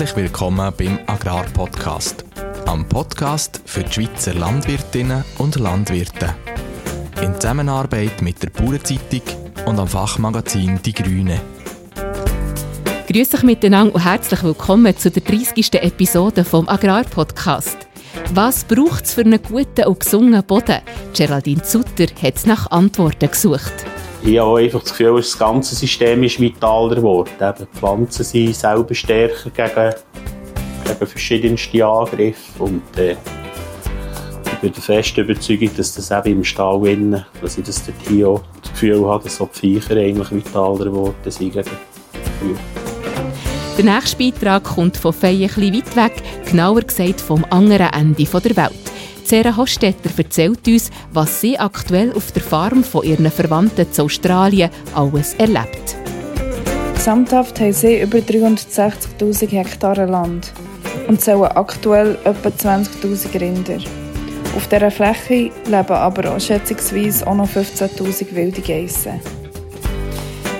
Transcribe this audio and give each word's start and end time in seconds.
Herzlich 0.00 0.16
willkommen 0.16 0.72
beim 0.78 0.98
Agrarpodcast. 1.04 2.24
Am 2.64 2.88
Podcast 2.88 3.60
für 3.66 3.84
die 3.84 3.92
Schweizer 3.92 4.32
Landwirtinnen 4.32 5.22
und 5.36 5.56
Landwirte. 5.56 6.34
In 7.20 7.34
Zusammenarbeit 7.34 8.22
mit 8.22 8.42
der 8.42 8.48
Bauernzeitung 8.48 9.20
und 9.66 9.78
am 9.78 9.86
Fachmagazin 9.86 10.80
Die 10.82 10.94
Grüne. 10.94 11.38
Grüß 13.08 13.34
euch 13.34 13.42
miteinander 13.42 13.94
und 13.94 14.02
herzlich 14.02 14.42
willkommen 14.42 14.96
zu 14.96 15.10
der 15.10 15.22
30. 15.22 15.74
Episode 15.74 16.46
vom 16.46 16.66
Agrarpodcast. 16.66 17.76
Was 18.32 18.64
braucht 18.64 19.04
es 19.04 19.12
für 19.12 19.20
einen 19.20 19.42
guten 19.42 19.84
und 19.84 20.00
gesungenen 20.00 20.44
Boden? 20.44 20.80
Geraldine 21.14 21.62
Zutter 21.62 22.06
hat 22.22 22.46
nach 22.46 22.70
Antworten 22.70 23.30
gesucht. 23.30 23.74
Ich 24.22 24.38
habe 24.38 24.58
einfach 24.58 24.82
das 24.82 24.90
Gefühl, 24.90 25.16
das 25.16 25.38
ganze 25.38 25.74
System 25.74 26.22
ist 26.22 26.38
vitaler 26.38 26.96
geworden. 26.96 27.30
Die 27.40 27.78
Pflanzen 27.78 28.22
sind 28.22 28.54
selber 28.54 28.94
stärker 28.94 29.48
gegen, 29.50 29.94
gegen 30.84 31.06
verschiedenste 31.06 31.86
Angriffe. 31.86 32.62
Und, 32.62 32.82
äh, 32.98 33.16
ich 34.44 34.58
bin 34.60 34.72
der 34.74 34.82
festen 34.82 35.20
Überzeugung, 35.20 35.70
dass 35.74 35.94
das 35.94 36.10
eben 36.10 36.38
im 36.38 36.44
Stall 36.44 36.86
innen, 36.86 37.24
dass 37.40 37.56
ich 37.56 37.64
das 37.64 37.82
dort 37.82 37.96
hier 38.06 38.40
das 38.60 38.72
Gefühl 38.72 39.06
habe, 39.06 39.24
dass 39.24 39.40
auch 39.40 39.48
die 39.54 39.80
Viecher 39.80 39.96
eigentlich 39.96 40.30
vitaler 40.30 40.84
geworden 40.84 41.14
sind. 41.24 41.54
Der 43.78 43.84
nächste 43.84 44.18
Beitrag 44.18 44.64
kommt 44.64 44.98
von 44.98 45.14
Fei 45.14 45.30
ein 45.30 45.74
weit 45.74 45.96
weg, 45.96 46.22
genauer 46.44 46.82
gesagt 46.82 47.22
vom 47.22 47.46
anderen 47.48 47.88
Ende 47.94 48.24
der 48.24 48.56
Welt. 48.56 48.90
Sarah 49.30 49.56
Hostetter 49.56 50.10
erzählt 50.16 50.66
uns, 50.66 50.90
was 51.12 51.40
sie 51.40 51.56
aktuell 51.56 52.12
auf 52.14 52.32
der 52.32 52.42
Farm 52.42 52.82
von 52.82 53.04
ihren 53.04 53.30
Verwandten 53.30 53.92
zu 53.92 54.02
Australien 54.02 54.70
alles 54.92 55.34
erlebt. 55.34 55.96
Gesamthaft 56.96 57.60
haben 57.60 57.72
sie 57.72 58.00
über 58.00 58.18
360.000 58.18 59.50
Hektar 59.50 60.04
Land 60.08 60.52
und 61.06 61.20
zählen 61.20 61.44
aktuell 61.44 62.18
etwa 62.24 62.48
20.000 62.48 63.40
Rinder. 63.40 63.78
Auf 64.56 64.66
dieser 64.66 64.90
Fläche 64.90 65.52
leben 65.64 65.92
aber 65.92 66.34
auch 66.34 66.40
schätzungsweise 66.40 67.24
auch 67.24 67.36
noch 67.36 67.48
15.000 67.48 68.34
wilde 68.34 68.60
Geissen. 68.62 69.20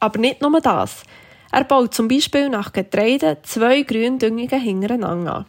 Aber 0.00 0.18
nicht 0.18 0.42
nur 0.42 0.60
das. 0.60 1.04
Er 1.52 1.64
baut 1.64 1.94
zum 1.94 2.08
Beispiel 2.08 2.48
nach 2.48 2.72
Getreide 2.72 3.38
zwei 3.42 3.82
Gründüngungen 3.82 4.60
hintereinander 4.60 5.36
an. 5.36 5.46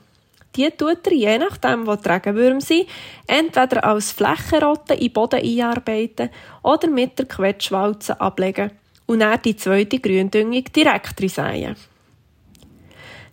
Die 0.56 0.69
tut 0.69 1.08
er, 1.08 1.14
je 1.14 1.38
nachdem, 1.38 1.88
wo 1.88 1.96
die 1.96 2.09
Regenwürmer 2.09 2.62
sind, 2.62 2.88
entweder 3.25 3.86
als 3.86 4.12
Flächenrotte 4.12 4.94
in 4.96 5.00
den 5.00 5.14
Boden 5.14 5.42
einarbeiten 5.42 6.30
oder 6.62 6.90
mit 6.90 7.18
der 7.18 7.28
Quetschwalze 7.28 8.19
ablegen 8.19 8.72
und 9.06 9.19
dann 9.19 9.42
die 9.42 9.56
zweite 9.56 10.00
Gründüngung 10.00 10.63
direkt 10.75 11.22
reinsäen. 11.22 11.75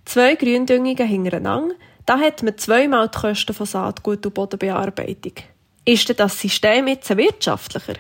Zwei 0.05 0.37
Gründüngungen 0.37 1.07
hintereinander, 1.07 1.75
da 2.07 2.19
hat 2.19 2.43
man 2.43 2.57
zweimal 2.57 3.09
die 3.09 3.19
Kosten 3.19 3.53
von 3.53 3.67
Saatgut 3.67 4.25
und 4.25 4.35
Bodenbearbeitung. 4.35 5.35
Ist 5.89 6.07
denn 6.07 6.17
das 6.17 6.39
System 6.39 6.87
jetzt 6.87 7.17
wirtschaftlicher? 7.17 7.95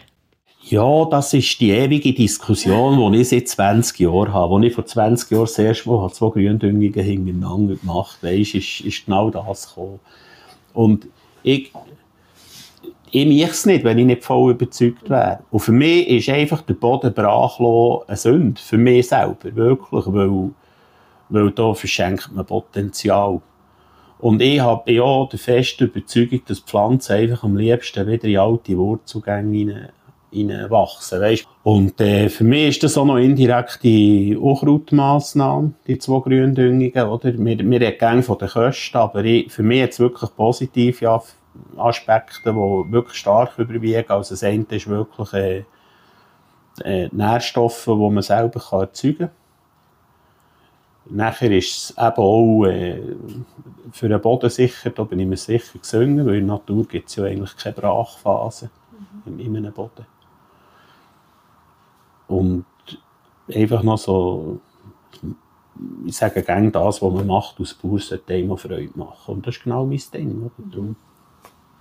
Ja, 0.64 1.06
das 1.06 1.32
ist 1.32 1.58
die 1.58 1.70
ewige 1.70 2.12
Diskussion, 2.12 3.10
die 3.14 3.20
ich 3.20 3.30
seit 3.30 3.48
20 3.48 4.00
Jahren 4.00 4.30
habe. 4.34 4.56
Als 4.56 4.66
ich 4.66 4.74
vor 4.74 4.84
20 4.84 5.30
Jahren 5.30 5.44
das 5.44 5.58
erste 5.58 5.84
zwei 5.84 6.28
Gründüngungen 6.28 6.92
hintereinander 6.92 7.76
gemacht 7.76 8.18
habe, 8.20 8.38
ist, 8.38 8.54
ist 8.54 9.06
genau 9.06 9.30
das 9.30 9.68
gekommen. 9.68 10.00
Und 10.74 11.08
ich, 11.42 11.72
ich 13.10 13.26
mache 13.26 13.52
es 13.52 13.64
nicht, 13.64 13.84
wenn 13.84 13.96
ich 13.96 14.04
nicht 14.04 14.22
voll 14.22 14.50
überzeugt 14.50 15.08
wäre. 15.08 15.38
Und 15.50 15.60
für 15.60 15.72
mich 15.72 16.08
ist 16.08 16.28
einfach 16.28 16.60
der 16.60 16.74
Boden 16.74 17.14
brachlos 17.14 18.06
eine 18.06 18.18
Sünde. 18.18 18.60
Für 18.60 18.76
mich 18.76 19.08
selber, 19.08 19.56
wirklich. 19.56 20.04
Weil, 20.08 20.50
weil 21.30 21.50
da 21.52 21.72
verschenkt 21.72 22.30
man 22.34 22.44
Potenzial. 22.44 23.40
Und 24.20 24.42
ich 24.42 24.60
habe 24.60 24.92
ja 24.92 25.26
der 25.26 25.38
festen 25.38 25.84
Überzeugung, 25.84 26.42
dass 26.46 26.60
Pflanzen 26.60 27.12
einfach 27.12 27.44
am 27.44 27.56
liebsten 27.56 28.06
wieder 28.06 28.24
in 28.24 28.38
alte 28.38 28.76
Wurzelgänge 28.76 29.90
wachsen. 30.68 31.20
Weißt? 31.20 31.46
Und 31.62 32.00
äh, 32.00 32.28
für 32.28 32.44
mich 32.44 32.68
ist 32.68 32.82
das 32.82 32.98
auch 32.98 33.04
noch 33.04 33.16
indirekte 33.16 34.38
Unkrautmaßnahme, 34.38 35.72
die 35.86 35.98
zwei 35.98 36.20
Gründüngungen. 36.20 37.08
Oder? 37.08 37.38
Wir, 37.38 37.58
wir 37.58 37.80
reden 37.80 37.98
gerne 37.98 38.22
von 38.22 38.38
den 38.38 38.48
Kosten, 38.48 38.98
aber 38.98 39.24
ich, 39.24 39.52
für 39.52 39.62
mich 39.62 39.78
jetzt 39.78 40.00
wirklich 40.00 40.34
positive 40.36 41.22
Aspekte, 41.76 42.52
die 42.52 42.92
wirklich 42.92 43.18
stark 43.18 43.58
überwiegen. 43.58 44.10
Also 44.10 44.34
das 44.34 44.42
eine 44.42 44.66
ist 44.68 44.88
wirklich 44.88 45.32
äh, 45.32 45.64
äh, 46.84 47.08
Nährstoffe, 47.12 47.84
die 47.84 48.10
man 48.10 48.22
selber 48.22 48.60
kann 48.60 48.80
erzeugen 48.80 49.18
kann. 49.18 49.30
Nachher 51.10 51.50
ist 51.50 51.76
es 51.76 51.90
eben 51.96 52.16
auch 52.16 52.64
äh, 52.64 53.00
für 53.92 54.08
den 54.08 54.20
Boden 54.20 54.50
sicher, 54.50 54.90
da 54.90 55.04
bin 55.04 55.20
ich 55.20 55.26
mir 55.26 55.36
sicher 55.36 55.78
gesungen, 55.78 56.26
weil 56.26 56.36
in 56.36 56.46
der 56.46 56.56
Natur 56.56 56.86
gibt 56.86 57.08
es 57.08 57.16
ja 57.16 57.24
eigentlich 57.24 57.56
keine 57.56 57.74
Brachphase 57.74 58.70
mhm. 59.24 59.32
in, 59.32 59.40
in 59.40 59.56
einem 59.56 59.72
Boden. 59.72 60.06
Und 62.26 62.66
einfach 63.52 63.82
noch 63.82 63.98
so, 63.98 64.60
ich 66.04 66.16
sage 66.16 66.42
gerne 66.42 66.70
das, 66.70 67.00
was 67.00 67.12
man 67.12 67.26
macht 67.26 67.60
aus 67.60 67.74
Bauer, 67.74 67.98
sollte 67.98 68.34
einem 68.34 68.56
Freude 68.58 68.90
machen. 68.94 69.34
Und 69.34 69.46
das 69.46 69.56
ist 69.56 69.64
genau 69.64 69.86
mein 69.86 70.02
Ding. 70.12 70.42
Oder? 70.42 70.68
Darum 70.70 70.96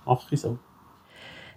mache 0.06 0.34
ich 0.34 0.40
so. 0.40 0.58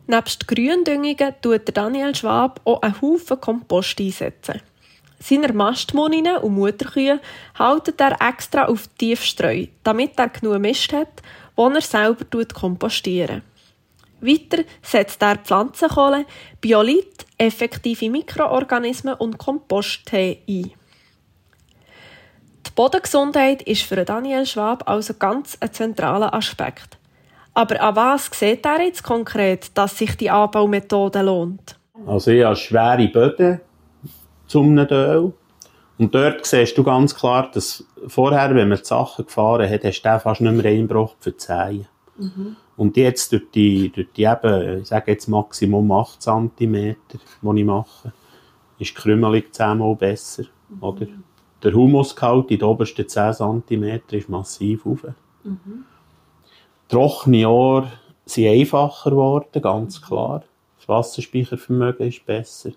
Nebst 0.08 0.48
Gründüngungen 0.48 1.36
tut 1.42 1.78
Daniel 1.78 2.14
Schwab 2.16 2.60
auch 2.66 2.82
einen 2.82 3.02
Haufen 3.02 3.40
Kompost 3.40 4.00
einsetzen. 4.00 4.62
Seine 5.22 5.54
Mastmuninnen 5.54 6.38
und 6.38 6.56
Mutterkühe 6.56 7.20
haltet 7.58 8.02
er 8.02 8.18
extra 8.28 8.66
auf 8.66 8.88
Tiefstreu, 8.98 9.68
damit 9.84 10.18
er 10.18 10.30
genug 10.30 10.60
Mist 10.60 10.92
hat, 10.94 11.22
den 11.58 11.76
er 11.76 11.82
selber 11.82 12.46
kompostieren 12.54 13.44
Weiter 14.22 14.64
setzt 14.82 15.22
er 15.22 15.38
Pflanzenkohle, 15.38 16.26
Biolit, 16.62 17.26
effektive 17.38 18.10
Mikroorganismen 18.10 19.16
und 19.16 19.38
Komposttee 19.38 20.40
ein. 20.48 20.72
Die 22.66 22.72
Bodengesundheit 22.76 23.64
ist 23.64 23.84
für 23.84 24.06
Daniel 24.06 24.46
Schwab 24.46 24.88
also 24.88 25.16
ganz 25.16 25.58
ein 25.60 25.74
zentraler 25.74 26.34
Aspekt. 26.34 26.98
Aber 27.54 27.82
an 27.82 27.96
was 27.96 28.30
sieht 28.32 28.66
er 28.66 28.82
jetzt 28.82 29.04
konkret, 29.04 29.76
dass 29.78 29.98
sich 29.98 30.16
die 30.16 30.30
Anbaumethode 30.30 31.22
lohnt? 31.22 31.76
Also 32.06 32.32
ich 32.32 32.44
habe 32.44 32.56
schwere 32.56 33.08
Böden 33.08 33.60
zum 34.52 34.78
Öl. 34.78 35.34
Und 35.98 36.16
dort 36.16 36.46
siehst 36.46 36.78
du 36.78 36.84
ganz 36.84 37.16
klar, 37.16 37.50
dass 37.52 37.86
vorher, 38.08 38.54
wenn 38.56 38.70
man 38.70 38.80
die 38.80 38.86
Sachen 38.86 39.26
gefahren 39.26 39.70
hat, 39.70 39.84
hast 39.84 40.02
du 40.02 40.20
fast 40.20 40.42
nicht 40.42 40.54
mehr 40.54 40.66
reingebracht 40.66 41.16
für 41.20 41.32
die 41.32 41.38
Zehen. 41.38 41.88
Mhm. 42.18 42.56
Und 42.76 42.98
jetzt 42.98 43.32
durch 43.32 43.44
die, 43.54 43.90
durch 43.90 44.08
die 44.16 44.24
eben, 44.24 44.80
ich 44.80 44.88
sage 44.88 45.12
jetzt 45.12 45.28
Maximum 45.28 45.92
8 45.92 46.22
cm, 46.22 46.58
die 46.60 46.96
ich 47.60 47.66
mache, 47.66 48.12
ist 48.80 48.90
die 48.90 48.94
Krümelung 48.96 49.44
zehnmal 49.52 49.96
besser. 49.96 50.44
Mhm. 50.70 50.84
Oder? 50.84 51.08
Der 51.64 51.74
Humusgehalt 51.74 52.50
in 52.52 52.60
den 52.60 52.68
obersten 52.68 53.08
10 53.08 53.34
cm 53.34 54.02
ist 54.12 54.30
massiv 54.30 54.84
hoch. 54.86 55.04
Mhm. 55.44 55.86
Trockene 56.90 57.42
Jahre 57.42 57.92
sind 58.26 58.48
einfacher 58.48 59.12
geworden, 59.12 59.62
ganz 59.62 60.02
klar. 60.02 60.44
Das 60.80 60.90
Wasserspeichervermögen 60.90 62.08
ist 62.08 62.26
besser. 62.26 62.72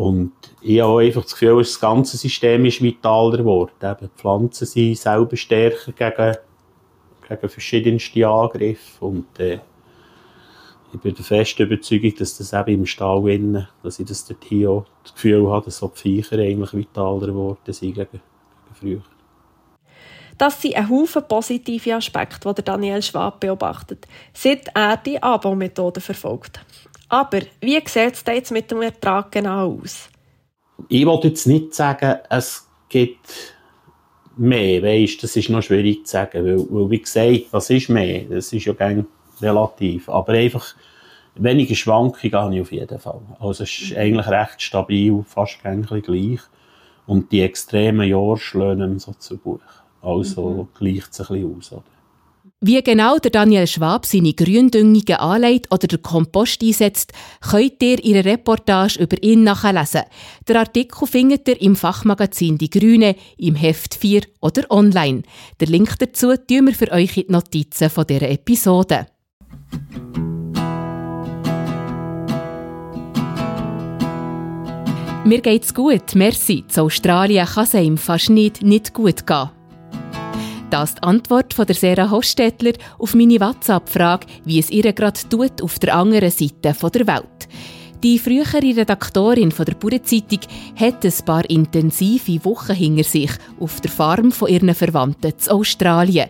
Und 0.00 0.32
ich 0.62 0.80
habe 0.80 1.02
einfach 1.02 1.24
das 1.24 1.32
Gefühl, 1.32 1.58
das 1.58 1.78
ganze 1.78 2.16
System 2.16 2.64
ist 2.64 2.80
vitaler 2.80 3.36
geworden. 3.36 3.72
Eben, 3.82 4.08
die 4.08 4.18
Pflanzen 4.18 4.66
sind 4.66 4.96
selber 4.96 5.36
stärker 5.36 5.92
gegen, 5.92 6.36
gegen 7.28 7.48
verschiedenste 7.50 8.26
Angriffe. 8.26 9.04
Und 9.04 9.38
äh, 9.38 9.58
ich 10.94 11.00
bin 11.00 11.14
der 11.14 11.22
festen 11.22 11.64
Überzeugung, 11.64 12.14
dass 12.18 12.38
das 12.38 12.54
eben 12.54 12.80
im 12.80 12.86
Stall 12.86 13.28
innen, 13.28 13.68
dass 13.82 13.98
ich 13.98 14.06
das 14.06 14.24
dort 14.24 14.42
hier 14.42 14.70
auch 14.70 14.86
das 15.02 15.12
Gefühl 15.12 15.46
habe, 15.50 15.66
dass 15.66 15.76
so 15.76 15.88
die 15.94 16.00
Viecher 16.00 16.38
eigentlich 16.38 16.72
vitaler 16.72 17.26
geworden 17.26 17.58
sind 17.70 17.92
gegen, 17.92 18.08
gegen 18.10 18.22
früher. 18.72 19.02
Das 20.38 20.62
sind 20.62 20.76
ein 20.76 20.88
Haufen 20.88 21.28
positive 21.28 21.94
Aspekte, 21.94 22.54
die 22.54 22.64
Daniel 22.64 23.02
Schwab 23.02 23.38
beobachtet, 23.40 24.08
seit 24.32 24.68
er 24.74 24.96
die 24.96 25.22
Anbaumethode 25.22 26.00
verfolgt. 26.00 26.64
Aber 27.10 27.40
wie 27.60 27.74
sieht 27.74 28.14
es 28.14 28.24
jetzt 28.26 28.52
mit 28.52 28.70
dem 28.70 28.82
Ertrag 28.82 29.32
genau 29.32 29.78
aus? 29.82 30.08
Ich 30.88 31.04
wollte 31.04 31.28
jetzt 31.28 31.46
nicht 31.46 31.74
sagen, 31.74 32.18
es 32.30 32.66
gibt 32.88 33.54
mehr, 34.36 34.82
weißt, 34.82 35.22
das 35.22 35.36
ist 35.36 35.50
noch 35.50 35.62
schwierig 35.62 36.06
zu 36.06 36.12
sagen, 36.12 36.44
weil, 36.44 36.66
weil 36.70 36.90
wie 36.90 37.02
gesagt, 37.02 37.46
was 37.50 37.68
ist 37.68 37.88
mehr? 37.88 38.24
Das 38.30 38.52
ist 38.52 38.64
ja 38.64 38.74
relativ, 39.40 40.08
aber 40.08 40.32
einfach 40.34 40.74
weniger 41.34 41.74
Schwankungen 41.74 42.32
habe 42.32 42.54
ich 42.54 42.60
auf 42.60 42.72
jeden 42.72 42.98
Fall. 42.98 43.20
Also 43.40 43.64
es 43.64 43.78
ist 43.78 43.96
eigentlich 43.96 44.28
recht 44.28 44.62
stabil, 44.62 45.24
fast 45.26 45.58
gleich 45.62 46.40
und 47.06 47.32
die 47.32 47.42
extremen 47.42 48.08
Jahre 48.08 48.38
schlagen 48.38 49.00
so 49.00 49.12
zu 49.18 49.36
Buch. 49.36 49.60
Also 50.00 50.48
mhm. 50.48 50.78
gleicht 50.78 51.12
es 51.12 51.20
ein 51.20 51.26
bisschen 51.26 51.56
aus. 51.58 51.72
Oder? 51.72 51.82
Wie 52.62 52.82
genau 52.82 53.16
der 53.16 53.30
Daniel 53.30 53.66
Schwab 53.66 54.04
seine 54.04 54.34
Gründüngungen 54.34 55.14
anlegt 55.14 55.72
oder 55.72 55.86
den 55.86 56.02
Kompost 56.02 56.62
einsetzt, 56.62 57.10
könnt 57.40 57.82
ihr 57.82 58.04
in 58.04 58.12
der 58.12 58.26
Reportage 58.26 58.98
über 58.98 59.22
ihn 59.22 59.44
nachlesen. 59.44 60.02
Der 60.46 60.56
Artikel 60.56 61.08
findet 61.08 61.48
ihr 61.48 61.58
im 61.58 61.74
Fachmagazin 61.74 62.58
Die 62.58 62.68
Grüne, 62.68 63.16
im 63.38 63.54
Heft 63.54 63.94
4 63.94 64.24
oder 64.42 64.70
online. 64.70 65.22
Der 65.58 65.68
Link 65.68 65.98
dazu 66.00 66.36
tun 66.36 66.66
wir 66.66 66.74
für 66.74 66.92
euch 66.92 67.16
in 67.16 67.28
die 67.28 67.32
Notizen 67.32 67.88
von 67.88 68.06
dieser 68.06 68.28
Episode. 68.28 69.06
Mir 75.24 75.40
geht's 75.40 75.72
gut, 75.72 76.14
merci. 76.14 76.64
Zu 76.68 76.82
Australien 76.82 77.46
kann 77.46 77.64
es 77.64 77.72
ihm 77.72 77.96
fast 77.96 78.28
nicht, 78.28 78.60
nicht 78.60 78.92
gut 78.92 79.26
gehen. 79.26 79.48
Das 80.70 80.90
ist 80.90 80.98
die 80.98 81.02
Antwort 81.02 81.52
von 81.52 81.66
der 81.66 81.74
Sarah 81.74 82.10
Hostetler 82.12 82.72
auf 82.98 83.14
meine 83.14 83.40
WhatsApp-Frage, 83.40 84.28
wie 84.44 84.60
es 84.60 84.70
ihr 84.70 84.92
gerade 84.92 85.18
tut 85.28 85.60
auf 85.62 85.80
der 85.80 85.96
anderen 85.96 86.30
Seite 86.30 86.54
der 86.62 86.74
Welt. 87.08 87.48
Die 88.02 88.18
frühere 88.18 88.62
Redaktorin 88.62 89.52
von 89.52 89.66
der 89.66 89.74
Bauernzeitung 89.74 90.40
hat 90.74 91.04
ein 91.04 91.24
paar 91.26 91.48
intensive 91.50 92.42
Wochen 92.46 92.72
hinter 92.72 93.04
sich 93.04 93.30
auf 93.60 93.82
der 93.82 93.90
Farm 93.90 94.32
von 94.32 94.48
ihren 94.48 94.74
Verwandten 94.74 95.32
in 95.32 95.50
Australien. 95.52 96.28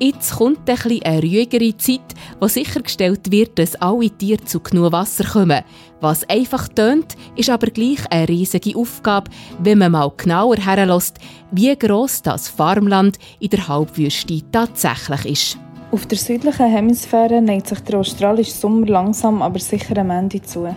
Jetzt 0.00 0.34
kommt 0.34 0.68
ein 0.68 0.78
eine 1.04 1.22
ruhigere 1.22 1.76
Zeit, 1.76 2.00
wo 2.40 2.48
sichergestellt 2.48 3.30
wird, 3.30 3.56
dass 3.56 3.76
alle 3.76 4.10
Tiere 4.10 4.44
zu 4.44 4.58
genug 4.58 4.90
Wasser 4.90 5.22
kommen. 5.22 5.62
Was 6.00 6.28
einfach 6.28 6.66
tönt, 6.66 7.14
ist 7.36 7.50
aber 7.50 7.68
gleich 7.68 8.00
eine 8.10 8.28
riesige 8.28 8.76
Aufgabe, 8.76 9.30
wenn 9.60 9.78
man 9.78 9.92
mal 9.92 10.10
genauer 10.16 10.56
herlässt, 10.56 11.18
wie 11.52 11.76
gross 11.76 12.22
das 12.22 12.48
Farmland 12.48 13.20
in 13.38 13.50
der 13.50 13.68
Halbwüste 13.68 14.42
tatsächlich 14.50 15.24
ist. 15.26 15.58
Auf 15.92 16.04
der 16.06 16.18
südlichen 16.18 16.66
Hemisphäre 16.66 17.40
neigt 17.40 17.68
sich 17.68 17.78
der 17.80 18.00
australische 18.00 18.50
Sommer 18.50 18.88
langsam 18.88 19.40
aber 19.40 19.60
sicher 19.60 19.96
am 19.98 20.10
Ende 20.10 20.42
zu. 20.42 20.74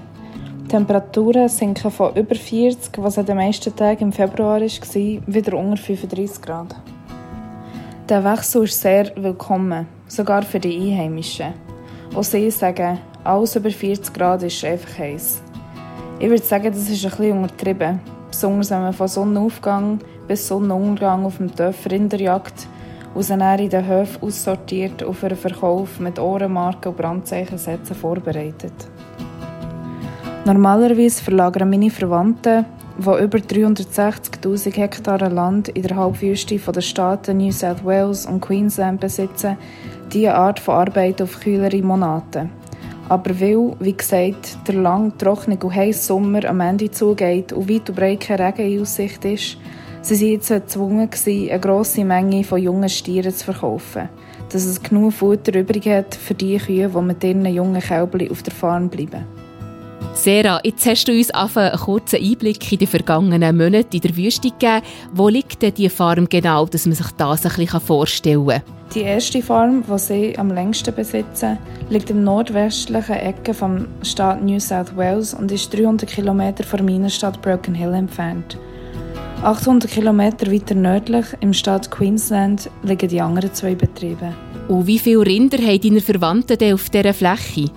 Die 0.66 0.70
Temperaturen 0.70 1.48
sinken 1.48 1.92
von 1.92 2.16
über 2.16 2.34
40, 2.34 2.98
was 2.98 3.20
an 3.20 3.28
den 3.28 3.36
meisten 3.38 3.76
Tagen 3.76 4.06
im 4.06 4.12
Februar 4.12 4.60
war, 4.60 4.62
wieder 4.62 5.58
unter 5.58 5.78
35 5.78 6.42
Grad. 6.42 6.76
Der 8.10 8.24
Wechsel 8.24 8.64
ist 8.64 8.82
sehr 8.82 9.12
willkommen, 9.16 9.86
sogar 10.08 10.42
für 10.42 10.60
die 10.60 10.76
Einheimischen. 10.76 11.54
Auch 12.16 12.24
sie 12.24 12.50
sagen, 12.50 12.98
alles 13.24 13.56
über 13.56 13.70
40 13.70 14.12
Grad 14.12 14.42
ist 14.42 14.66
einfach 14.66 14.98
heiß. 14.98 15.44
Ich 16.18 16.30
würde 16.30 16.44
sagen, 16.44 16.72
das 16.72 16.90
ist 16.90 17.06
ein 17.06 17.12
bisschen 17.12 17.38
untertrieben, 17.38 18.00
besonders 18.32 18.72
wenn 18.72 18.82
man 18.82 18.94
von 18.94 19.08
Sonnenaufgang 19.08 20.00
bis 20.28 20.48
Sonnenuntergang 20.48 21.26
auf 21.26 21.38
dem 21.38 21.56
Dorf 21.56 21.86
Rinder 21.86 22.20
jagt 22.20 22.68
in 23.14 23.70
den 23.70 23.88
Höfen 23.88 24.24
aussortiert 24.24 25.04
und 25.04 25.14
für 25.14 25.30
den 25.30 25.38
Verkauf 25.38 26.00
mit 26.00 26.18
Ohrenmarken 26.18 26.92
und 26.92 26.98
Brandzeichen 26.98 27.60
setzen 27.60 27.96
vorbereitet. 27.96 28.74
Normalerweise 30.46 31.24
verlagern 31.24 31.72
meine 31.72 31.90
Verwandten, 31.90 32.66
die 33.00 33.24
über 33.24 33.40
360.000 33.40 34.76
Hektar 34.76 35.28
Land 35.28 35.70
in 35.70 35.82
der 35.82 35.96
Halbwüste 35.96 36.60
der 36.60 36.82
Staaten 36.82 37.38
New 37.38 37.52
South 37.52 37.84
Wales 37.84 38.28
und 38.28 38.42
Queensland 38.42 39.02
besitzen, 39.02 39.58
diese 40.14 40.36
Art 40.36 40.60
von 40.60 40.76
Arbeit 40.76 41.20
auf 41.20 41.40
kühlere 41.40 41.82
Monate. 41.82 42.48
Aber 43.10 43.40
weil, 43.40 43.76
wie 43.80 43.98
gesagt, 43.98 44.60
der 44.68 44.76
lang, 44.76 45.18
trockene 45.18 45.58
und 45.58 45.74
heiße 45.74 46.06
Sommer 46.06 46.46
am 46.46 46.60
Ende 46.60 46.92
zugeht 46.92 47.52
und 47.52 47.68
weit 47.68 47.90
und 47.90 47.96
breit 47.96 48.20
keine 48.20 48.46
Regen 48.46 48.76
in 48.76 48.82
Aussicht 48.84 49.26
ist, 49.26 49.58
sie 50.04 50.34
jetzt 50.34 50.50
gezwungen 50.50 51.10
eine 51.26 51.60
grosse 51.60 52.06
Menge 52.06 52.44
von 52.44 52.62
jungen 52.62 52.90
Stieren 52.90 53.34
zu 53.34 53.46
verkaufen, 53.46 54.10
dass 54.52 54.66
es 54.66 54.84
genug 54.84 55.14
Futter 55.14 55.60
übrig 55.60 55.88
hat 55.88 56.14
für 56.14 56.36
die 56.36 56.60
Kühe, 56.60 56.88
die 56.88 57.02
mit 57.02 57.24
ihren 57.24 57.48
jungen 57.48 57.82
Kälbchen 57.82 58.30
auf 58.30 58.44
der 58.44 58.54
Farm 58.54 58.90
bleiben. 58.90 59.45
Sarah, 60.14 60.60
jetzt 60.64 60.86
hast 60.86 61.08
du 61.08 61.12
uns 61.12 61.30
einen 61.32 61.78
kurzen 61.78 62.24
Einblick 62.24 62.72
in 62.72 62.80
die 62.80 62.88
vergangenen 62.88 63.58
Monate 63.58 63.98
in 63.98 64.02
der 64.02 64.16
Wüste 64.16 64.50
gegeben. 64.50 64.82
Wo 65.14 65.28
liegt 65.28 65.62
denn 65.62 65.74
diese 65.74 65.90
Farm 65.90 66.28
genau, 66.30 66.66
dass 66.66 66.86
man 66.86 66.96
sich 66.96 67.12
das 67.18 67.46
ein 67.46 67.52
bisschen 67.56 67.82
vorstellen 67.82 68.48
kann? 68.48 68.62
Die 68.94 69.02
erste 69.02 69.42
Farm, 69.42 69.84
die 69.84 70.00
sie 70.00 70.38
am 70.38 70.52
längsten 70.52 70.96
besitzen, 70.96 71.58
liegt 71.90 72.10
im 72.10 72.24
nordwestlichen 72.24 73.16
Ecke 73.16 73.54
vom 73.54 73.88
Staat 74.04 74.44
New 74.44 74.60
South 74.60 74.96
Wales 74.96 75.34
und 75.34 75.52
ist 75.52 75.74
300 75.74 76.10
Kilometer 76.10 76.64
von 76.64 76.86
meiner 76.86 77.10
Stadt 77.10 77.42
Broken 77.42 77.76
Hill 77.76 77.94
entfernt. 77.94 78.58
800 79.44 79.92
Kilometer 79.92 80.52
weiter 80.52 80.76
nördlich, 80.76 81.26
im 81.42 81.54
Staat 81.54 81.92
Queensland, 81.92 82.70
liegen 82.84 83.10
die 83.10 83.22
anderen 83.22 83.54
zwei 83.54 83.76
Betriebe. 83.76 84.34
Und 84.68 84.88
wie 84.88 84.98
viele 84.98 85.26
Rinder 85.26 85.58
haben 85.58 85.82
deine 85.82 86.02
Verwandten 86.02 86.74
auf 86.74 86.90
dieser 86.90 87.14
Fläche? 87.14 87.70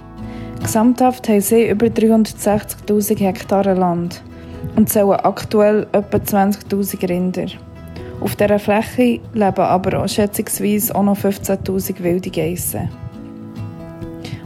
Gesamthaft 0.62 1.28
haben 1.28 1.40
sie 1.40 1.68
über 1.68 1.86
360.000 1.86 3.18
Hektar 3.20 3.74
Land 3.74 4.22
und 4.76 4.88
zählen 4.88 5.12
aktuell 5.12 5.86
etwa 5.92 6.18
20.000 6.18 7.08
Rinder. 7.08 7.46
Auf 8.20 8.34
dieser 8.34 8.58
Fläche 8.58 9.20
leben 9.32 9.60
aber 9.60 10.02
auch 10.02 10.08
schätzungsweise 10.08 10.94
auch 10.94 11.04
noch 11.04 11.16
15.000 11.16 12.02
wilde 12.02 12.30
Geissen. 12.30 12.88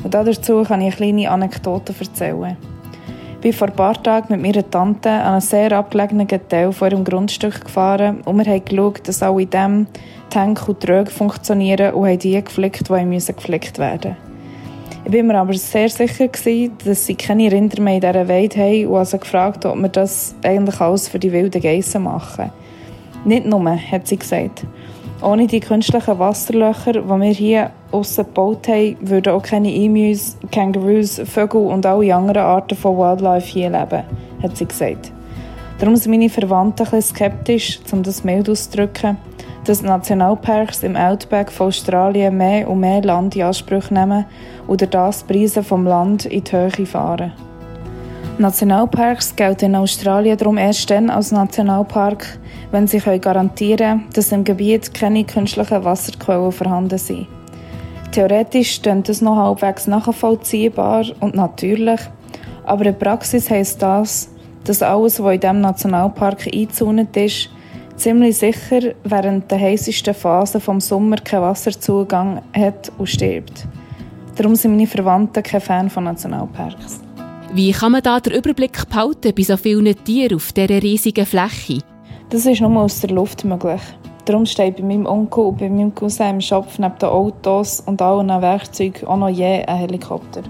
Und 0.02 0.14
dazu 0.14 0.62
kann 0.62 0.80
ich 0.82 0.88
eine 0.88 0.96
kleine 0.96 1.30
Anekdote 1.30 1.94
erzählen. 1.98 2.56
Ich 3.34 3.40
bin 3.40 3.52
vor 3.52 3.68
ein 3.68 3.74
paar 3.74 4.00
Tagen 4.00 4.32
mit 4.32 4.42
meiner 4.42 4.70
Tante 4.70 5.10
an 5.10 5.32
einem 5.32 5.40
sehr 5.40 5.72
abgelegenen 5.72 6.28
Teil 6.28 6.72
von 6.72 6.90
ihrem 6.90 7.04
Grundstück 7.04 7.64
gefahren 7.64 8.20
und 8.20 8.36
wir 8.38 8.52
haben 8.52 8.64
geschaut, 8.64 9.08
dass 9.08 9.22
alle 9.22 9.46
Dämme, 9.46 9.86
Tank 10.30 10.68
und 10.68 10.80
Tröge 10.80 11.10
funktionieren 11.10 11.94
und 11.94 12.06
haben 12.06 12.18
die 12.18 12.40
geflickt, 12.40 12.88
die 12.88 13.32
geflickt 13.34 13.78
werden 13.78 14.16
müssen. 14.16 14.31
Ich 15.04 15.10
bin 15.10 15.26
mir 15.26 15.38
aber 15.38 15.54
sehr 15.54 15.88
sicher 15.88 16.28
gewesen, 16.28 16.76
dass 16.84 17.06
sie 17.06 17.16
keine 17.16 17.50
Rinder 17.50 17.82
mehr 17.82 17.94
in 17.94 18.00
dieser 18.00 18.28
Weide 18.28 18.60
haben 18.60 18.86
und 18.86 18.96
also 18.96 19.18
gefragt, 19.18 19.66
ob 19.66 19.76
wir 19.76 19.88
das 19.88 20.34
eigentlich 20.44 20.80
alles 20.80 21.08
für 21.08 21.18
die 21.18 21.32
wilden 21.32 21.60
Geissen 21.60 22.04
machen. 22.04 22.50
Nicht 23.24 23.46
nur, 23.46 23.76
hat 23.76 24.06
sie 24.06 24.16
gesagt. 24.16 24.64
Ohne 25.20 25.46
die 25.46 25.60
künstlichen 25.60 26.18
Wasserlöcher, 26.18 26.92
die 26.92 27.08
wir 27.08 27.32
hier 27.32 27.70
aussen 27.90 28.24
gebaut 28.24 28.68
haben, 28.68 28.96
würden 29.00 29.32
auch 29.32 29.42
keine 29.42 29.72
Emus, 29.74 30.36
Kangaroos, 30.50 31.20
Vögel 31.24 31.60
und 31.60 31.84
alle 31.84 32.14
anderen 32.14 32.42
Arten 32.42 32.76
von 32.76 32.96
Wildlife 32.96 33.46
hier 33.46 33.70
leben, 33.70 34.02
hat 34.42 34.56
sie 34.56 34.66
gesagt. 34.66 35.12
Darum 35.82 35.96
sind 35.96 36.12
meine 36.12 36.28
Verwandten 36.30 36.86
ein 36.92 37.02
skeptisch, 37.02 37.80
um 37.90 38.04
das 38.04 38.22
mild 38.22 38.48
auszudrücken, 38.48 39.16
dass 39.64 39.82
Nationalparks 39.82 40.84
im 40.84 40.94
Outback 40.94 41.50
von 41.50 41.66
Australien 41.66 42.36
mehr 42.36 42.70
und 42.70 42.78
mehr 42.78 43.02
Land 43.02 43.34
in 43.34 43.42
Anspruch 43.42 43.90
nehmen 43.90 44.24
oder 44.68 44.86
das 44.86 45.26
die 45.26 45.32
Preise 45.32 45.64
vom 45.64 45.84
Land 45.84 46.26
in 46.26 46.44
die 46.44 46.52
Höhe 46.52 46.86
fahren. 46.86 47.32
Nationalparks 48.38 49.34
gelten 49.34 49.64
in 49.64 49.74
Australien 49.74 50.38
darum 50.38 50.56
erst 50.56 50.88
dann 50.88 51.10
als 51.10 51.32
Nationalpark, 51.32 52.38
wenn 52.70 52.86
sie 52.86 53.00
garantieren 53.00 53.76
können, 53.98 54.10
dass 54.14 54.30
im 54.30 54.44
Gebiet 54.44 54.94
keine 54.94 55.24
künstlichen 55.24 55.82
Wasserquellen 55.82 56.52
vorhanden 56.52 56.98
sind. 56.98 57.26
Theoretisch 58.12 58.80
klingt 58.82 59.08
das 59.08 59.20
noch 59.20 59.34
halbwegs 59.34 59.88
nachvollziehbar 59.88 61.06
und 61.18 61.34
natürlich, 61.34 62.00
aber 62.64 62.86
in 62.86 62.92
der 62.96 63.04
Praxis 63.04 63.50
heisst 63.50 63.82
das, 63.82 64.31
dass 64.64 64.82
alles, 64.82 65.22
was 65.22 65.34
in 65.34 65.40
diesem 65.40 65.60
Nationalpark 65.60 66.46
eingezäunt 66.46 67.16
ist, 67.16 67.50
ziemlich 67.96 68.38
sicher 68.38 68.94
während 69.04 69.50
der 69.50 69.60
heißesten 69.60 70.14
Phase 70.14 70.60
vom 70.60 70.80
Sommer 70.80 71.16
keinen 71.16 71.42
Wasserzugang 71.42 72.42
hat 72.56 72.90
und 72.98 73.08
stirbt. 73.08 73.66
Darum 74.36 74.54
sind 74.54 74.76
meine 74.76 74.86
Verwandten 74.86 75.42
kein 75.42 75.60
Fan 75.60 75.90
von 75.90 76.04
Nationalparks. 76.04 77.00
Wie 77.54 77.70
kann 77.72 77.92
man 77.92 78.02
da 78.02 78.18
den 78.18 78.32
Überblick 78.32 78.88
behalten 78.88 79.34
bei 79.36 79.42
so 79.42 79.56
vielen 79.56 79.94
Tieren 80.04 80.36
auf 80.36 80.52
dieser 80.52 80.82
riesigen 80.82 81.26
Fläche? 81.26 81.82
Das 82.30 82.46
ist 82.46 82.62
nur 82.62 82.80
aus 82.80 83.00
der 83.00 83.10
Luft 83.10 83.44
möglich. 83.44 83.82
Darum 84.24 84.46
steht 84.46 84.76
bei 84.76 84.82
meinem 84.84 85.04
Onkel 85.04 85.44
und 85.44 85.58
bei 85.58 85.68
meinem 85.68 85.94
Cousin 85.94 86.36
im 86.36 86.40
Schopf 86.40 86.78
neben 86.78 86.98
den 86.98 87.08
Autos 87.08 87.80
und 87.80 88.00
allen 88.00 88.28
Werkzeugen 88.28 89.06
auch 89.06 89.16
noch 89.16 89.28
je 89.28 89.64
ein 89.64 89.78
Helikopter. 89.78 90.42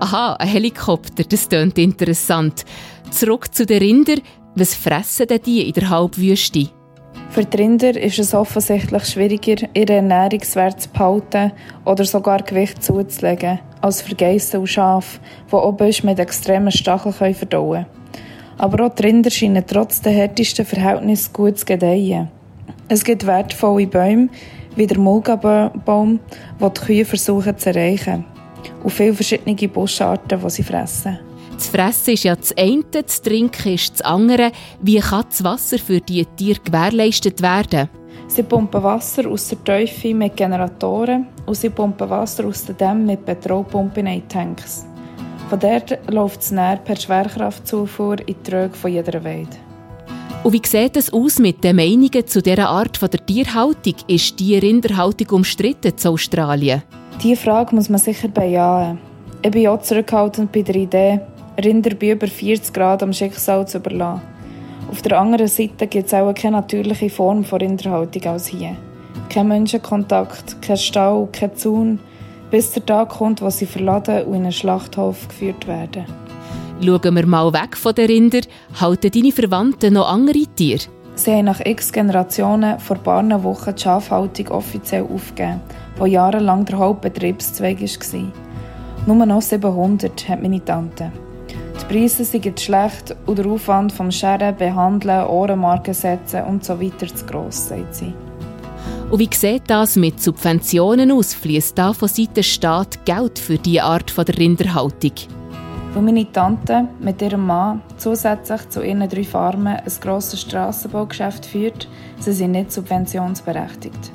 Aha, 0.00 0.34
ein 0.34 0.48
Helikopter, 0.48 1.24
das 1.24 1.48
klingt 1.48 1.78
interessant. 1.78 2.64
Zurück 3.10 3.52
zu 3.52 3.66
den 3.66 3.82
Rindern. 3.82 4.20
Was 4.54 4.74
fressen 4.74 5.26
denn 5.26 5.40
die 5.44 5.66
in 5.66 5.72
der 5.72 5.90
Halbwüste? 5.90 6.68
Für 7.30 7.44
die 7.44 7.56
Rinder 7.56 7.96
ist 7.96 8.18
es 8.18 8.34
offensichtlich 8.34 9.04
schwieriger, 9.04 9.68
ihre 9.74 9.94
Ernährungswert 9.94 10.80
zu 10.80 10.88
behalten 10.90 11.52
oder 11.84 12.04
sogar 12.04 12.42
Gewicht 12.42 12.82
zuzulegen, 12.82 13.60
als 13.80 14.02
für 14.02 14.14
Geissen 14.14 14.60
und 14.60 14.66
Schafe, 14.66 15.20
die 15.50 15.54
oben 15.54 15.92
mit 16.02 16.18
extremen 16.18 16.72
Stacheln 16.72 17.12
verdauen 17.12 17.84
können. 17.84 17.86
Aber 18.58 18.86
auch 18.86 18.94
die 18.94 19.04
Rinder 19.04 19.30
scheinen 19.30 19.64
trotz 19.66 20.00
der 20.00 20.12
härtesten 20.12 20.66
Verhältnisse 20.66 21.30
gut 21.32 21.58
zu 21.58 21.66
gedeihen. 21.66 22.28
Es 22.88 23.04
gibt 23.04 23.26
wertvolle 23.26 23.86
Bäume, 23.86 24.28
wie 24.76 24.86
der 24.86 24.98
Mulgabaum, 24.98 26.20
die 26.60 26.64
die 26.64 26.80
Kühe 26.80 27.04
versuchen 27.04 27.56
zu 27.56 27.70
erreichen. 27.70 28.24
Und 28.82 28.90
viele 28.90 29.14
verschiedene 29.14 29.68
Buscharten, 29.68 30.40
die 30.40 30.50
sie 30.50 30.62
fressen. 30.62 31.29
Das 31.60 31.68
Fressen 31.68 32.14
ist 32.14 32.24
ja 32.24 32.34
das 32.34 32.56
eine, 32.56 32.84
das 32.90 33.20
Trinken 33.20 33.74
ist 33.74 33.92
das 33.92 34.00
andere. 34.00 34.50
Wie 34.80 34.98
kann 34.98 35.26
das 35.28 35.44
Wasser 35.44 35.78
für 35.78 36.00
diese 36.00 36.24
Tiere 36.34 36.58
gewährleistet 36.58 37.42
werden? 37.42 37.90
Sie 38.28 38.42
pumpen 38.44 38.82
Wasser 38.82 39.28
aus 39.28 39.48
der 39.48 39.62
Teufel 39.62 40.14
mit 40.14 40.38
Generatoren 40.38 41.26
und 41.44 41.54
sie 41.54 41.68
pumpen 41.68 42.08
Wasser 42.08 42.46
aus 42.46 42.64
den 42.64 42.78
Dämmen 42.78 43.04
mit 43.04 43.26
Petrolpumpen 43.26 44.06
in 44.06 44.26
Tanks. 44.26 44.86
Von 45.50 45.60
dort 45.60 45.98
läuft 46.10 46.40
es 46.40 46.50
näher 46.50 46.78
per 46.78 46.96
Schwerkraftzufuhr 46.96 48.20
in 48.20 48.26
die 48.28 48.36
Tröge 48.42 48.74
von 48.74 48.90
jeder 48.90 49.22
Weide. 49.22 49.50
Und 50.42 50.54
wie 50.54 50.62
sieht 50.66 50.96
es 50.96 51.12
aus 51.12 51.38
mit 51.38 51.62
den 51.62 51.76
Meinungen 51.76 52.26
zu 52.26 52.40
dieser 52.40 52.70
Art 52.70 53.02
der 53.02 53.26
Tierhaltung? 53.26 53.96
Ist 54.06 54.40
die 54.40 54.56
Rinderhaltung 54.56 55.28
umstritten 55.36 55.94
zu 55.94 56.08
Australien? 56.08 56.84
Diese 57.22 57.42
Frage 57.42 57.74
muss 57.74 57.90
man 57.90 58.00
sicher 58.00 58.28
bejahen. 58.28 58.98
Ich 59.42 59.50
bin 59.50 59.68
auch 59.68 59.82
zurückhaltend 59.82 60.52
bei 60.52 60.62
der 60.62 60.76
Idee, 60.76 61.20
Rinder 61.62 61.94
bei 61.94 62.10
über 62.10 62.26
40 62.26 62.72
Grad 62.72 63.02
am 63.02 63.12
Schicksal 63.12 63.66
zu 63.66 63.78
überlassen. 63.78 64.22
Auf 64.90 65.02
der 65.02 65.20
anderen 65.20 65.46
Seite 65.46 65.86
gibt 65.86 66.06
es 66.06 66.14
auch 66.14 66.32
keine 66.34 66.56
natürliche 66.56 67.10
Form 67.10 67.44
von 67.44 67.60
Rinderhaltung 67.60 68.24
als 68.24 68.48
hier. 68.48 68.76
Kein 69.28 69.48
Menschenkontakt, 69.48 70.60
kein 70.60 70.76
Stall, 70.76 71.28
kein 71.32 71.54
Zaun, 71.54 72.00
bis 72.50 72.72
der 72.72 72.84
Tag 72.84 73.10
kommt, 73.10 73.40
wo 73.40 73.50
sie 73.50 73.66
verladen 73.66 74.24
und 74.24 74.34
in 74.34 74.42
einen 74.42 74.52
Schlachthof 74.52 75.28
geführt 75.28 75.66
werden. 75.68 76.04
Schauen 76.84 77.14
wir 77.14 77.26
mal 77.26 77.52
weg 77.52 77.76
von 77.76 77.94
den 77.94 78.06
Rindern. 78.06 78.42
Halten 78.80 79.10
deine 79.10 79.32
Verwandten 79.32 79.94
noch 79.94 80.10
andere 80.10 80.46
Tiere? 80.56 80.80
Sie 81.14 81.30
haben 81.30 81.44
nach 81.44 81.60
x 81.60 81.92
Generationen 81.92 82.80
vor 82.80 82.96
ein 82.96 83.02
paar 83.02 83.44
Wochen 83.44 83.74
die 83.74 83.82
Schafhaltung 83.82 84.48
offiziell 84.48 85.02
aufgegeben, 85.02 85.60
wo 85.98 86.06
jahrelang 86.06 86.64
der 86.64 86.78
Hauptbetriebszweig 86.78 87.80
war. 87.82 88.32
Nur 89.06 89.26
noch 89.26 89.42
700 89.42 90.28
hat 90.28 90.42
meine 90.42 90.64
Tante. 90.64 91.12
Die 91.80 91.94
Preise 91.94 92.24
sind 92.24 92.60
schlecht 92.60 93.16
und 93.26 93.38
der 93.38 93.46
Aufwand 93.46 93.92
vom 93.92 94.10
Scheren, 94.10 94.56
Behandeln, 94.56 95.26
Ohrenmarken 95.26 95.94
setzen 95.94 96.44
und 96.44 96.64
so 96.64 96.80
weiter 96.80 97.06
zu 97.06 97.26
gross, 97.26 97.68
sagt 97.68 97.94
sie. 97.94 98.12
Und 99.10 99.18
wie 99.18 99.28
sieht 99.32 99.68
das 99.68 99.96
mit 99.96 100.22
Subventionen 100.22 101.10
aus? 101.10 101.34
Fließt 101.34 101.76
da 101.76 101.92
von 101.92 102.08
Seiten 102.08 102.44
Staat 102.44 103.04
Geld 103.04 103.38
für 103.40 103.58
diese 103.58 103.82
Art 103.82 104.16
der 104.16 104.38
Rinderhaltung? 104.38 105.12
Weil 105.92 106.02
meine 106.02 106.30
Tante 106.30 106.86
mit 107.00 107.20
ihrem 107.20 107.46
Mann 107.46 107.82
zusätzlich 107.96 108.68
zu 108.68 108.82
ihren 108.82 109.08
drei 109.08 109.24
Farmen 109.24 109.78
ein 109.78 109.92
grosses 110.00 110.42
Strassenbaugeschäft 110.42 111.44
führt, 111.44 111.88
sind 112.20 112.34
sie 112.34 112.46
nicht 112.46 112.70
subventionsberechtigt. 112.70 114.12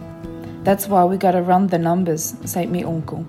That's 0.63 0.89
why 0.89 1.03
we 1.09 1.17
gotta 1.17 1.39
run 1.39 1.67
the 1.69 1.77
numbers, 1.77 2.37
sagt 2.45 2.71
mein 2.71 2.85
Onkel. 2.85 3.25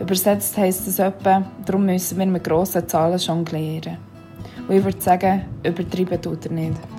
Übersetzt 0.00 0.56
heisst 0.56 0.86
es 0.86 0.98
etwa, 0.98 1.42
darum 1.66 1.86
müssen 1.86 2.18
wir 2.18 2.26
mit 2.26 2.44
grossen 2.44 2.86
Zahlen 2.88 3.18
jonglieren. 3.18 3.98
Und 4.68 4.76
ich 4.76 4.84
würde 4.84 5.00
sagen, 5.00 5.44
übertreiben 5.64 6.20
tut 6.22 6.46
er 6.46 6.52
nicht. 6.52 6.97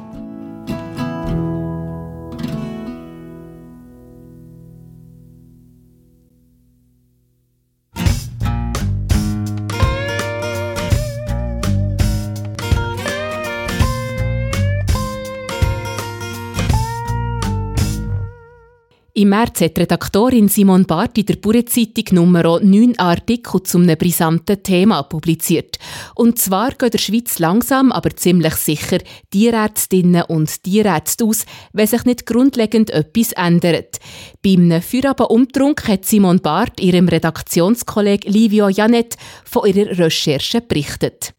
Im 19.19 19.27
März 19.27 19.59
hat 19.59 19.77
Redaktorin 19.77 20.47
Simon 20.47 20.85
Barth 20.85 21.17
in 21.17 21.25
der 21.25 21.35
Bauernzeitung 21.35 22.05
Nummer 22.11 22.61
9 22.61 22.97
Artikel 22.99 23.61
zu 23.63 23.77
einem 23.77 23.97
brisanten 23.97 24.63
Thema 24.63 25.03
publiziert. 25.03 25.77
Und 26.15 26.39
zwar 26.39 26.71
geht 26.71 26.93
der 26.93 26.99
Schweiz 26.99 27.37
langsam, 27.37 27.91
aber 27.91 28.15
ziemlich 28.15 28.53
sicher 28.53 28.99
Tierärztinnen 29.29 30.23
und 30.29 30.63
Tierärzte 30.63 31.25
aus, 31.25 31.45
wenn 31.73 31.87
sich 31.87 32.05
nicht 32.05 32.27
grundlegend 32.27 32.91
etwas 32.91 33.33
ändert. 33.33 33.97
Beim 34.41 34.81
Feierabendumtrunk 34.81 35.85
hat 35.89 36.05
Simon 36.05 36.39
Barth 36.39 36.79
ihrem 36.79 37.09
Redaktionskollegen 37.09 38.31
Livio 38.31 38.69
Janet 38.69 39.17
von 39.43 39.67
ihrer 39.67 39.97
Recherche 39.97 40.61
berichtet. 40.61 41.33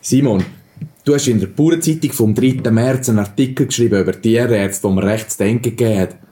Simon, 0.00 0.44
du 1.04 1.14
hast 1.14 1.26
in 1.26 1.40
der 1.40 1.48
Bauernzeitung 1.48 2.12
vom 2.12 2.34
3. 2.36 2.70
März 2.70 3.08
einen 3.08 3.18
Artikel 3.18 3.66
geschrieben 3.66 4.00
über 4.00 4.12
Tierärzte, 4.12 4.84
wo 4.84 4.92
mir 4.92 5.02
rechts 5.02 5.36
denken 5.36 5.76
gegeben 5.76 5.98
hat. 5.98 6.23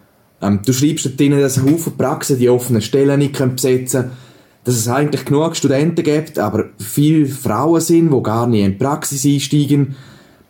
Ähm, 0.43 0.61
du 0.65 0.73
schreibst 0.73 1.07
dort 1.07 1.19
drin, 1.19 1.39
dass 1.39 1.63
Haufen 1.63 1.97
Praxen 1.97 2.39
die 2.39 2.51
offenen 2.51 2.83
Stellen 2.83 3.21
nicht 3.21 3.39
besetzen 3.39 4.03
können, 4.03 4.13
dass 4.65 4.77
es 4.77 4.89
eigentlich 4.89 5.25
genug 5.25 5.57
Studenten 5.57 6.03
gibt, 6.03 6.39
aber 6.39 6.67
viele 6.79 7.27
Frauen 7.27 7.81
sind, 7.81 8.13
die 8.13 8.23
gar 8.23 8.47
nicht 8.47 8.65
in 8.65 8.73
die 8.73 8.79
Praxis 8.79 9.25
einsteigen, 9.25 9.97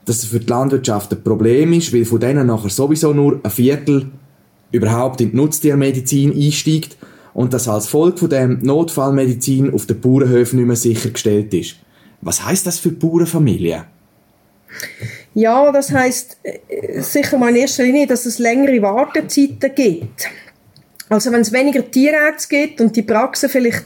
dass 0.05 0.19
es 0.19 0.27
für 0.27 0.41
die 0.41 0.47
Landwirtschaft 0.47 1.13
ein 1.13 1.23
Problem 1.23 1.73
ist, 1.73 1.95
weil 1.95 2.05
von 2.05 2.21
denen 2.21 2.47
nachher 2.47 2.71
sowieso 2.71 3.13
nur 3.13 3.41
ein 3.43 3.51
Viertel 3.51 4.11
überhaupt 4.71 5.21
in 5.21 5.31
die 5.31 5.37
Nutztiermedizin 5.37 6.35
einsteigt 6.35 6.97
und 7.35 7.53
dass 7.53 7.69
als 7.69 7.87
Folge 7.87 8.19
von 8.19 8.31
dem 8.31 8.59
Notfallmedizin 8.63 9.73
auf 9.73 9.87
den 9.87 10.01
Bauernhöfen 10.01 10.59
nicht 10.59 10.67
mehr 10.67 10.77
sichergestellt 10.77 11.55
ist. 11.55 11.77
Was 12.21 12.45
heißt 12.45 12.67
das 12.67 12.79
für 12.79 12.91
die 12.91 12.97
Bauernfamilien? 12.97 13.85
Ja, 15.35 15.73
das 15.73 15.91
heißt 15.91 16.39
äh, 16.43 17.01
sicher 17.01 17.39
mal 17.39 17.51
in 17.51 17.57
erster 17.57 17.85
Linie, 17.85 18.07
dass 18.07 18.27
es 18.27 18.39
längere 18.39 18.83
Wartezeiten 18.83 19.75
gibt. 19.75 20.29
Also 21.09 21.33
wenn 21.33 21.41
es 21.41 21.53
weniger 21.53 21.91
Tierärzte 21.91 22.49
gibt 22.49 22.81
und 22.81 22.97
die 22.97 23.03
Praxen 23.03 23.49
vielleicht 23.49 23.85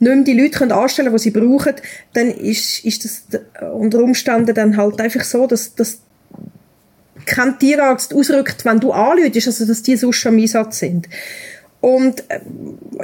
nicht 0.00 0.14
mehr 0.14 0.24
die 0.24 0.40
Leute 0.40 0.58
können 0.58 0.72
anstellen 0.72 1.06
können, 1.08 1.16
die 1.16 1.22
sie 1.22 1.30
brauchen, 1.30 1.74
dann 2.12 2.30
ist, 2.30 2.84
ist 2.84 3.04
das 3.04 3.40
unter 3.72 3.98
Umständen 3.98 4.54
dann 4.54 4.76
halt 4.76 5.00
einfach 5.00 5.24
so, 5.24 5.46
dass, 5.46 5.74
dass 5.74 6.00
kein 7.26 7.58
Tierarzt 7.58 8.14
ausrückt, 8.14 8.64
wenn 8.64 8.80
du 8.80 8.92
anläutest, 8.92 9.48
also 9.48 9.66
dass 9.66 9.82
die 9.82 9.96
sonst 9.96 10.16
schon 10.16 10.34
im 10.34 10.40
Einsatz 10.40 10.78
sind. 10.78 11.08
Und 11.80 12.24
äh, 12.28 12.40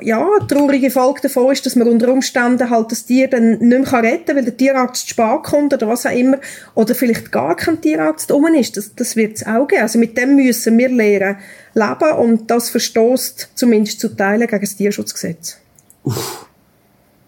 ja, 0.03 0.27
traurige 0.49 0.91
Folge 0.91 1.21
davon 1.23 1.53
ist, 1.53 1.65
dass 1.65 1.77
man 1.77 1.89
unter 1.89 2.13
Umständen 2.13 2.69
halt 2.71 2.91
das 2.91 3.07
Tier 3.07 3.29
dann 3.29 3.59
nicht 3.59 3.93
mehr 3.93 4.03
retten 4.03 4.27
kann, 4.27 4.37
weil 4.37 4.45
der 4.45 4.57
Tierarzt 4.57 5.09
spät 5.09 5.43
kommt 5.45 5.73
oder 5.73 5.87
was 5.87 6.07
auch 6.07 6.11
immer. 6.11 6.39
Oder 6.75 6.95
vielleicht 6.95 7.31
gar 7.31 7.55
kein 7.55 7.81
Tierarzt 7.81 8.33
um 8.33 8.47
ist. 8.55 8.77
Das, 8.77 8.95
das 8.95 9.15
wird 9.15 9.37
es 9.37 9.47
auch 9.47 9.69
geben. 9.69 9.83
Also 9.83 9.99
mit 9.99 10.19
dem 10.19 10.35
müssen 10.35 10.77
wir 10.77 10.89
lernen 10.89 11.37
leben 11.75 12.13
und 12.19 12.51
das 12.51 12.71
verstoßt 12.71 13.51
zumindest 13.55 14.01
zu 14.01 14.09
Teilen 14.17 14.47
gegen 14.49 14.61
das 14.61 14.77
Tierschutzgesetz. 14.77 15.59
Uff. 16.03 16.47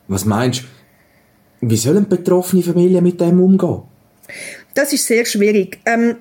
Was 0.08 0.24
meinst 0.24 0.62
du? 0.62 1.68
Wie 1.68 1.76
sollen 1.76 2.08
betroffene 2.08 2.62
Familien 2.62 3.02
mit 3.02 3.20
dem 3.20 3.40
umgehen? 3.40 3.82
Das 4.74 4.92
ist 4.92 5.06
sehr 5.06 5.24
schwierig. 5.24 5.78
Ähm, 5.86 6.16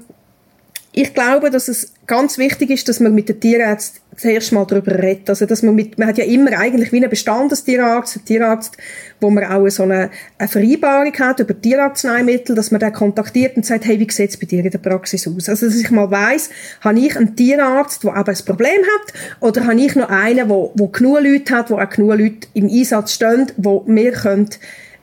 ich 0.98 1.14
glaube, 1.14 1.50
dass 1.50 1.68
es 1.68 1.94
ganz 2.08 2.38
wichtig 2.38 2.70
ist, 2.70 2.88
dass 2.88 3.02
man 3.02 3.14
mit 3.14 3.28
den 3.28 3.42
Tierärzten 3.42 4.00
zuerst 4.16 4.54
mal 4.54 4.64
darüber 4.66 4.98
redet. 4.98 5.30
Also, 5.30 5.46
dass 5.46 5.62
man 5.62 5.76
mit, 5.76 6.00
man 6.00 6.08
hat 6.08 6.18
ja 6.18 6.24
immer 6.24 6.58
eigentlich 6.58 6.94
wie 6.94 6.98
einen 6.98 7.10
Bestandestierarzt, 7.10 8.16
einen 8.16 8.26
Tierarzt, 8.26 8.78
wo 9.20 9.30
man 9.30 9.44
auch 9.44 9.68
so 9.68 9.84
eine, 9.84 10.10
eine 10.38 10.48
Vereinbarung 10.48 11.12
hat 11.20 11.42
über 11.42 11.60
Tierarzneimittel, 11.60 12.56
dass 12.56 12.72
man 12.72 12.80
den 12.80 12.94
kontaktiert 12.94 13.58
und 13.58 13.66
sagt, 13.66 13.84
hey, 13.86 14.00
wie 14.00 14.10
sieht 14.10 14.30
es 14.30 14.38
bei 14.38 14.46
dir 14.46 14.64
in 14.64 14.72
der 14.72 14.78
Praxis 14.78 15.28
aus? 15.28 15.50
Also, 15.50 15.66
dass 15.66 15.76
ich 15.76 15.92
mal 15.92 16.10
weiss, 16.10 16.50
habe 16.80 16.98
ich 16.98 17.18
einen 17.18 17.36
Tierarzt, 17.36 18.06
der 18.06 18.16
aber 18.16 18.32
ein 18.32 18.46
Problem 18.46 18.80
hat, 18.80 19.14
oder 19.42 19.68
habe 19.68 19.82
ich 19.82 19.96
noch 19.96 20.08
einen, 20.08 20.48
der, 20.48 20.70
der 20.76 20.88
genug 20.88 21.20
Leute 21.22 21.54
hat, 21.54 21.72
wo 21.72 21.78
auch 21.78 21.90
genug 21.90 22.18
Leute 22.18 22.48
im 22.54 22.70
Einsatz 22.70 23.12
stehen, 23.12 23.52
wo 23.58 23.84
wir 23.86 24.14
können, 24.14 24.50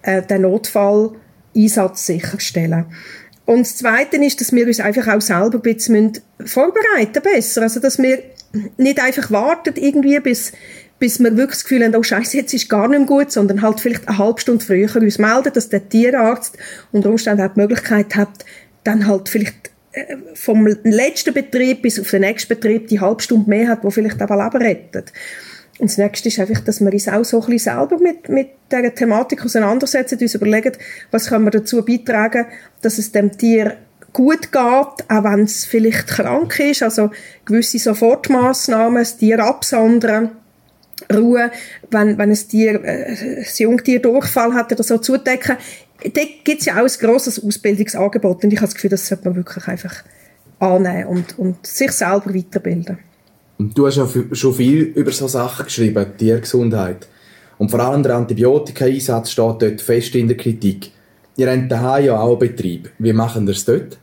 äh, 0.01 0.23
den 0.23 0.41
Notfall-Einsatz 0.41 2.07
sicherstellen 2.07 2.87
können. 2.87 2.97
Und 3.45 3.61
das 3.61 3.77
Zweite 3.77 4.17
ist, 4.17 4.41
dass 4.41 4.53
wir 4.53 4.67
uns 4.67 4.81
einfach 4.81 5.09
auch 5.09 5.21
selber 5.21 5.59
ein 5.59 5.63
bisschen 5.63 6.13
vorbereiten 6.45 7.23
besser. 7.23 7.63
Also, 7.63 7.81
dass 7.81 7.99
wir 7.99 8.23
nicht 8.77 9.03
einfach 9.03 9.31
warten 9.31 9.75
irgendwie, 9.77 10.21
bis, 10.21 10.53
bis 10.99 11.19
wir 11.19 11.37
wirklich 11.37 11.59
das 11.59 11.65
Gefühl 11.65 11.85
haben, 11.85 11.97
oh 11.97 12.03
Scheiße, 12.03 12.37
jetzt 12.37 12.55
ist 12.55 12.69
gar 12.69 12.87
nicht 12.89 12.99
mehr 12.99 13.07
gut, 13.07 13.33
sondern 13.33 13.63
halt 13.63 13.81
vielleicht 13.81 14.07
eine 14.09 14.19
halbe 14.19 14.41
Stunde 14.41 14.65
früher 14.65 14.95
uns 14.95 15.19
melden, 15.19 15.53
dass 15.53 15.69
der 15.69 15.89
Tierarzt 15.89 16.57
unter 16.93 17.11
Umständen 17.11 17.43
auch 17.43 17.53
die 17.55 17.61
Möglichkeit 17.61 18.15
hat, 18.15 18.45
dann 18.85 19.07
halt 19.07 19.29
vielleicht 19.29 19.71
äh, 19.93 20.17
vom 20.35 20.67
letzten 20.85 21.35
Betrieb 21.35 21.83
bis 21.83 21.99
auf 21.99 22.11
den 22.11 22.23
nächsten 22.23 22.49
Betrieb 22.49 22.89
die 22.89 23.01
halbe 23.01 23.23
Stunde 23.23 23.49
mehr 23.49 23.69
hat, 23.69 23.83
wo 23.83 23.91
vielleicht 23.91 24.23
auch 24.23 24.29
Leben 24.31 24.63
rettet. 24.63 25.13
Und 25.79 25.91
das 25.91 25.99
Nächste 25.99 26.29
ist 26.29 26.39
einfach, 26.39 26.61
dass 26.61 26.81
wir 26.81 26.93
uns 26.93 27.09
auch 27.09 27.25
so 27.25 27.41
ein 27.41 27.47
bisschen 27.47 27.75
selber 27.75 27.99
mit, 27.99 28.29
mit 28.29 28.49
dieser 28.71 28.95
Thematik 28.95 29.45
auseinandersetzen, 29.45 30.19
uns 30.21 30.35
überlegen, 30.35 30.73
was 31.11 31.29
können 31.29 31.45
wir 31.45 31.51
dazu 31.51 31.85
beitragen, 31.85 32.47
dass 32.83 32.99
es 32.99 33.13
dem 33.13 33.37
Tier 33.37 33.79
gut 34.13 34.53
geht, 34.53 34.61
auch 34.61 34.97
wenn 35.09 35.45
es 35.45 35.65
vielleicht 35.65 36.07
krank 36.09 36.61
ist, 36.61 36.83
also 36.83 37.11
gewisse 37.45 37.79
Sofortmaßnahmen, 37.79 38.99
das 38.99 39.17
Tier 39.17 39.43
absondern, 39.43 40.33
Ruhe, 41.13 41.51
wenn, 41.91 42.19
wenn 42.19 42.31
ein 42.31 42.37
Tier, 42.37 42.85
äh, 42.85 43.41
ein 43.41 43.47
Jungtier 43.57 44.01
Durchfall 44.01 44.55
hat 44.55 44.73
oder 44.73 44.83
so 44.83 44.99
zudecken. 44.99 45.57
Da 46.03 46.23
gibt 46.45 46.61
es 46.61 46.67
ja 46.67 46.75
auch 46.75 46.87
ein 46.87 47.01
grosses 47.01 47.43
Ausbildungsangebot 47.43 48.45
und 48.45 48.53
ich 48.53 48.59
habe 48.59 48.67
das 48.67 48.75
Gefühl, 48.75 48.91
das 48.91 49.07
sollte 49.07 49.25
man 49.25 49.37
wirklich 49.37 49.67
einfach 49.69 50.05
annehmen 50.59 51.07
und, 51.07 51.39
und 51.39 51.67
sich 51.67 51.93
selber 51.93 52.35
weiterbilden. 52.35 52.99
Du 53.59 53.87
hast 53.87 53.97
ja 53.97 54.09
schon 54.33 54.55
viel 54.55 54.83
über 54.83 55.13
so 55.13 55.29
Sachen 55.29 55.67
geschrieben, 55.67 56.07
Tiergesundheit. 56.19 57.07
Und 57.59 57.71
vor 57.71 57.81
allem 57.81 58.03
der 58.03 58.17
Antibiotika-Einsatz 58.17 59.31
steht 59.31 59.63
dort 59.63 59.81
fest 59.81 60.15
in 60.15 60.29
der 60.29 60.37
Kritik. 60.37 60.91
Ihr 61.37 61.51
habt 61.51 61.71
daheim 61.71 62.05
ja 62.05 62.21
auch 62.21 62.31
einen 62.31 62.39
Betrieb. 62.39 62.91
Wie 62.99 63.13
machen 63.13 63.47
ihr 63.47 63.53
es 63.53 63.65
dort? 63.65 63.99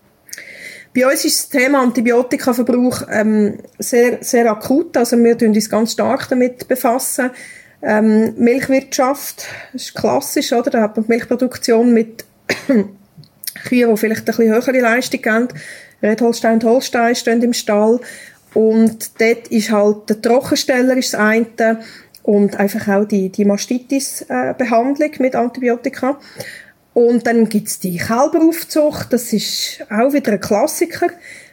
Bei 0.96 1.06
uns 1.08 1.24
ist 1.26 1.40
das 1.40 1.50
Thema 1.50 1.84
Antibiotikaverbrauch 1.84 3.04
ähm, 3.12 3.60
sehr, 3.78 4.20
sehr 4.22 4.50
akut. 4.50 4.98
Also 4.98 5.18
wir 5.18 5.36
befassen 5.36 5.56
uns 5.56 5.70
ganz 5.70 5.94
stark 5.94 6.28
damit 6.30 6.68
befassen. 6.68 7.30
Ähm, 7.82 8.34
Milchwirtschaft 8.38 9.46
ist 9.74 9.94
klassisch, 9.94 10.52
oder? 10.52 10.72
Da 10.72 10.82
hat 10.82 10.98
man 10.98 11.06
Milchproduktion 11.08 11.94
mit 11.94 12.26
Kühen, 13.68 13.90
die 13.90 13.98
vielleicht 13.98 14.22
ein 14.22 14.26
bisschen 14.26 14.54
höhere 14.54 14.80
Leistung 14.80 15.22
haben. 15.26 15.48
Redholstein 16.02 16.56
und 16.56 16.64
Holstein 16.64 17.16
stehen 17.16 17.42
im 17.42 17.54
Stall. 17.54 18.00
Und 18.54 19.22
dort 19.22 19.48
ist 19.50 19.72
halt 19.72 20.10
der 20.10 20.22
Trockensteller 20.22 20.98
ist 20.98 21.14
das 21.14 21.20
eine 21.20 21.80
und 22.24 22.60
einfach 22.60 22.88
auch 22.88 23.06
die, 23.06 23.30
die 23.30 23.46
Mastitis-Behandlung 23.46 25.12
mit 25.20 25.36
Antibiotika. 25.36 26.20
Und 26.94 27.26
dann 27.28 27.48
gibt's 27.48 27.80
die 27.80 27.98
Kälberaufzucht, 27.98 29.14
das 29.14 29.32
ist 29.32 29.86
auch 29.90 30.12
wieder 30.12 30.34
ein 30.34 30.40
Klassiker. 30.42 31.08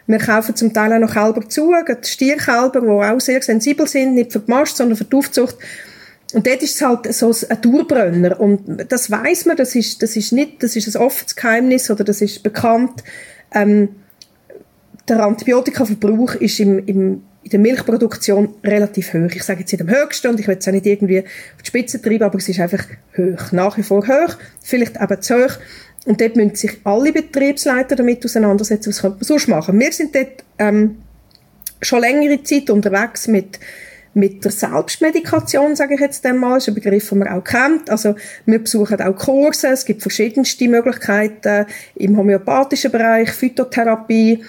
Wir 0.06 0.18
kaufen 0.18 0.54
zum 0.54 0.72
Teil 0.72 0.92
auch 0.92 0.98
noch 0.98 1.12
Kälber 1.12 1.48
zu, 1.48 1.72
Stierkälber, 2.02 2.80
die 2.80 2.88
auch 2.88 3.20
sehr 3.20 3.42
sensibel 3.42 3.86
sind, 3.86 4.14
nicht 4.14 4.32
für 4.32 4.40
die 4.40 4.50
Mast, 4.50 4.76
sondern 4.76 4.96
für 4.96 5.04
die 5.04 5.16
Aufzucht. 5.16 5.56
Und 6.32 6.46
dort 6.46 6.62
ist 6.62 6.74
es 6.74 6.82
halt 6.82 7.12
so 7.14 7.32
ein 7.48 7.60
Dauerbrenner. 7.60 8.40
Und 8.40 8.86
das 8.90 9.10
weiß 9.10 9.46
man, 9.46 9.56
das 9.56 9.74
ist, 9.74 10.02
das 10.02 10.16
ist 10.16 10.32
nicht, 10.32 10.62
das 10.62 10.76
ist 10.76 10.94
ein 10.94 11.02
offenes 11.02 11.36
Geheimnis 11.36 11.90
oder 11.90 12.04
das 12.04 12.20
ist 12.20 12.42
bekannt. 12.42 13.02
Ähm, 13.52 13.88
der 15.08 15.20
Antibiotikaverbrauch 15.24 16.34
ist 16.36 16.60
im, 16.60 16.78
im, 16.86 17.22
in 17.42 17.50
der 17.50 17.60
Milchproduktion 17.60 18.54
relativ 18.64 19.14
hoch. 19.14 19.30
Ich 19.34 19.44
sage 19.44 19.60
jetzt 19.60 19.72
nicht 19.72 19.80
am 19.80 19.90
höchsten 19.90 20.28
und 20.28 20.40
ich 20.40 20.48
will 20.48 20.56
es 20.58 20.66
auch 20.66 20.72
nicht 20.72 20.86
irgendwie 20.86 21.20
auf 21.20 21.62
die 21.62 21.66
Spitze 21.66 22.02
treiben, 22.02 22.24
aber 22.24 22.38
es 22.38 22.48
ist 22.48 22.60
einfach 22.60 22.84
hoch. 23.16 23.52
Nach 23.52 23.76
wie 23.78 23.82
vor 23.82 24.06
hoch, 24.06 24.36
vielleicht 24.62 25.00
eben 25.00 25.22
zu 25.22 25.34
hoch. 25.34 25.52
Und 26.06 26.20
dort 26.20 26.36
müssen 26.36 26.54
sich 26.54 26.78
alle 26.84 27.12
Betriebsleiter 27.12 27.96
damit 27.96 28.24
auseinandersetzen, 28.24 28.90
was 28.90 29.00
könnte 29.00 29.16
man 29.16 29.24
sonst 29.24 29.48
machen. 29.48 29.78
Wir 29.78 29.92
sind 29.92 30.14
dort 30.14 30.44
ähm, 30.58 30.96
schon 31.82 32.00
längere 32.00 32.42
Zeit 32.42 32.70
unterwegs 32.70 33.28
mit 33.28 33.58
mit 34.16 34.42
der 34.46 34.50
Selbstmedikation, 34.50 35.76
sage 35.76 35.94
ich 35.94 36.00
jetzt 36.00 36.24
einmal, 36.24 36.56
ist 36.56 36.68
ein 36.68 36.74
Begriff, 36.74 37.10
den 37.10 37.18
man 37.18 37.28
auch 37.28 37.44
kennt. 37.44 37.90
Also 37.90 38.14
wir 38.46 38.58
besuchen 38.60 39.02
auch 39.02 39.14
Kurse, 39.14 39.68
es 39.68 39.84
gibt 39.84 40.00
verschiedenste 40.00 40.68
Möglichkeiten 40.68 41.66
im 41.96 42.16
homöopathischen 42.16 42.90
Bereich, 42.90 43.30
Phytotherapie, 43.30 44.42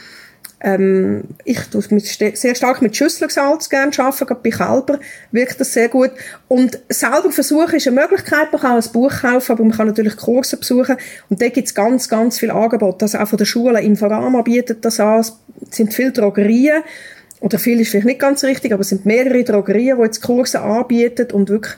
ähm, 0.59 1.23
ich 1.43 1.59
tue 1.67 1.81
sehr 1.99 2.55
stark 2.55 2.81
mit 2.81 2.95
Schüsselsalz 2.95 3.69
gerne 3.69 3.91
arbeiten, 3.97 4.25
gerade 4.25 4.41
bei 4.41 4.49
Kälber 4.49 4.99
wirkt 5.31 5.59
das 5.59 5.73
sehr 5.73 5.87
gut. 5.87 6.11
Und 6.47 6.79
selber 6.89 7.31
versuchen 7.31 7.75
ist 7.75 7.87
eine 7.87 8.01
Möglichkeit, 8.01 8.51
man 8.51 8.61
kann 8.61 8.81
ein 8.81 8.91
Buch 8.91 9.21
kaufen, 9.21 9.51
aber 9.51 9.63
man 9.63 9.77
kann 9.77 9.87
natürlich 9.87 10.17
Kurse 10.17 10.57
besuchen. 10.57 10.97
Und 11.29 11.41
da 11.41 11.49
gibt 11.49 11.67
es 11.67 11.75
ganz, 11.75 12.09
ganz 12.09 12.39
viel 12.39 12.49
Angebot. 12.49 13.03
Also 13.03 13.19
auch 13.19 13.27
von 13.27 13.37
der 13.37 13.45
Schule, 13.45 13.81
Inforama 13.81 14.41
bietet 14.41 14.83
das 14.83 14.99
an, 14.99 15.19
es 15.19 15.37
sind 15.69 15.93
viele 15.93 16.11
Drogerien, 16.11 16.83
oder 17.39 17.59
viel 17.59 17.79
ist 17.79 17.91
vielleicht 17.91 18.07
nicht 18.07 18.19
ganz 18.19 18.43
richtig, 18.43 18.73
aber 18.73 18.81
es 18.81 18.89
sind 18.89 19.05
mehrere 19.05 19.43
Drogerien, 19.43 19.97
die 19.97 20.03
jetzt 20.05 20.21
Kurse 20.21 20.59
anbieten 20.61 21.31
und 21.33 21.49
wirklich 21.49 21.75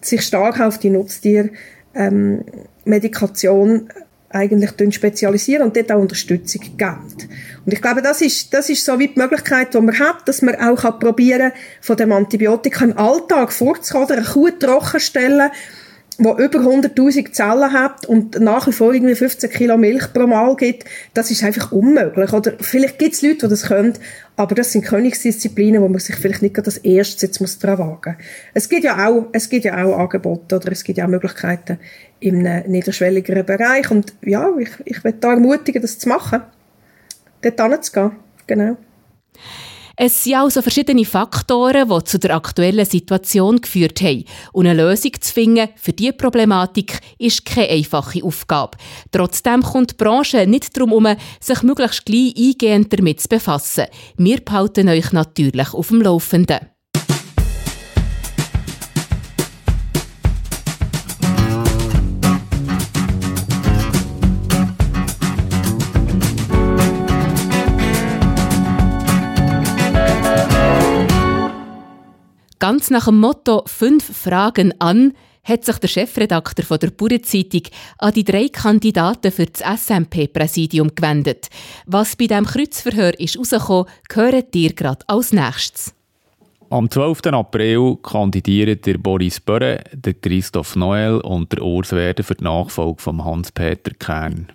sich 0.00 0.22
stark 0.22 0.60
auf 0.60 0.78
die 0.78 0.90
Nutztier 0.90 1.50
ähm, 1.94 2.44
Medikation 2.84 3.88
eigentlich 4.36 4.94
spezialisieren 4.94 5.64
und 5.64 5.76
dort 5.76 5.90
auch 5.90 6.00
Unterstützung 6.00 6.62
geben. 6.76 7.06
Und 7.64 7.72
ich 7.72 7.82
glaube, 7.82 8.02
das 8.02 8.20
ist, 8.20 8.52
das 8.54 8.68
ist 8.68 8.84
so 8.84 8.98
wie 8.98 9.08
die 9.08 9.18
Möglichkeit, 9.18 9.74
die 9.74 9.80
man 9.80 9.98
hat, 9.98 10.28
dass 10.28 10.42
man 10.42 10.54
auch 10.56 10.98
probieren 10.98 11.50
kann, 11.50 11.60
von 11.80 11.96
dem 11.96 12.12
Antibiotika 12.12 12.84
im 12.84 12.96
Alltag 12.96 13.52
vorzukommen, 13.52 14.10
eine 14.10 14.22
Kuh 14.22 14.50
trocken 14.50 15.00
stellen, 15.00 15.50
die 16.18 16.24
über 16.24 16.60
100.000 16.60 17.32
Zellen 17.32 17.72
hat 17.72 18.06
und 18.06 18.40
nach 18.40 18.66
wie 18.66 18.72
vor 18.72 18.94
irgendwie 18.94 19.14
15 19.14 19.50
Kilo 19.50 19.76
Milch 19.76 20.12
pro 20.12 20.26
Mal 20.26 20.56
gibt, 20.56 20.84
das 21.12 21.30
ist 21.30 21.44
einfach 21.44 21.72
unmöglich. 21.72 22.32
Oder? 22.32 22.54
Vielleicht 22.60 22.98
gibt 22.98 23.14
es 23.14 23.22
Leute, 23.22 23.40
die 23.40 23.48
das 23.48 23.64
können, 23.64 23.94
aber 24.36 24.54
das 24.54 24.72
sind 24.72 24.84
Königsdisziplinen, 24.84 25.82
wo 25.82 25.88
man 25.88 25.98
sich 25.98 26.16
vielleicht 26.16 26.42
nicht 26.42 26.54
gerade 26.54 26.66
als 26.66 26.78
erstes 26.78 27.22
jetzt 27.22 27.40
muss 27.40 27.58
dran 27.58 27.78
wagen 27.78 28.16
Es 28.54 28.68
gibt 28.68 28.84
ja 28.84 29.06
auch, 29.06 29.26
es 29.32 29.48
gibt 29.48 29.64
ja 29.64 29.84
auch 29.84 29.98
Angebote 29.98 30.56
oder? 30.56 30.72
Es 30.72 30.84
gibt 30.84 30.98
ja 30.98 31.04
auch 31.04 31.10
Möglichkeiten 31.10 31.78
im 32.20 32.42
niederschwelligeren 32.66 33.44
Bereich. 33.44 33.90
Und 33.90 34.14
ja, 34.22 34.50
ich, 34.58 34.70
ich 34.84 35.04
will 35.04 35.14
da 35.20 35.32
ermutigen, 35.32 35.82
das 35.82 35.98
zu 35.98 36.08
machen, 36.08 36.42
dort 37.42 37.60
hinzugehen, 37.60 38.12
genau. 38.46 38.76
Es 39.98 40.24
sind 40.24 40.34
also 40.34 40.60
verschiedene 40.60 41.06
Faktoren, 41.06 41.88
die 41.88 42.04
zu 42.04 42.18
der 42.18 42.36
aktuellen 42.36 42.84
Situation 42.84 43.62
geführt 43.62 44.02
haben. 44.02 44.24
Und 44.52 44.66
eine 44.66 44.82
Lösung 44.82 45.12
zu 45.18 45.32
finden 45.32 45.70
für 45.76 45.94
diese 45.94 46.12
Problematik 46.12 47.00
ist 47.18 47.46
keine 47.46 47.70
einfache 47.70 48.22
Aufgabe. 48.22 48.76
Trotzdem 49.10 49.62
kommt 49.62 49.92
die 49.92 49.94
Branche 49.94 50.46
nicht 50.46 50.76
darum 50.76 50.90
herum, 50.90 51.16
sich 51.40 51.62
möglichst 51.62 52.04
gleich 52.04 52.34
eingehend 52.36 52.92
damit 52.92 53.22
zu 53.22 53.28
befassen. 53.28 53.86
Wir 54.18 54.44
behalten 54.44 54.90
euch 54.90 55.12
natürlich 55.12 55.72
auf 55.72 55.88
dem 55.88 56.02
Laufenden. 56.02 56.75
Ganz 72.66 72.90
nach 72.90 73.04
dem 73.04 73.20
Motto 73.20 73.62
«Fünf 73.66 74.04
Fragen 74.04 74.74
an» 74.80 75.12
hat 75.44 75.64
sich 75.64 75.78
der 75.78 75.86
Chefredakteur 75.86 76.64
von 76.64 76.80
der 76.80 76.90
Bauernzeitung 76.90 77.62
an 77.98 78.12
die 78.12 78.24
drei 78.24 78.48
Kandidaten 78.48 79.30
für 79.30 79.46
das 79.46 79.60
SMP-Präsidium 79.82 80.92
gewendet. 80.92 81.46
Was 81.86 82.16
bei 82.16 82.26
diesem 82.26 82.44
Kreuzverhör 82.44 83.20
ist 83.20 83.36
herausgekommen, 83.36 83.86
hören 84.12 84.42
ihr 84.52 84.72
gerade 84.72 85.04
als 85.06 85.32
nächstes. 85.32 85.94
Am 86.68 86.90
12. 86.90 87.26
April 87.26 87.98
kandidieren 88.02 88.80
der 88.84 88.98
Boris 88.98 89.38
Börre, 89.38 89.84
der 89.92 90.14
Christoph 90.14 90.74
Noel 90.74 91.20
und 91.20 91.52
der 91.52 91.62
Urs 91.62 91.92
Werder 91.92 92.24
für 92.24 92.34
die 92.34 92.42
Nachfolge 92.42 93.00
von 93.00 93.24
Hans-Peter 93.24 93.92
Kern. 93.96 94.48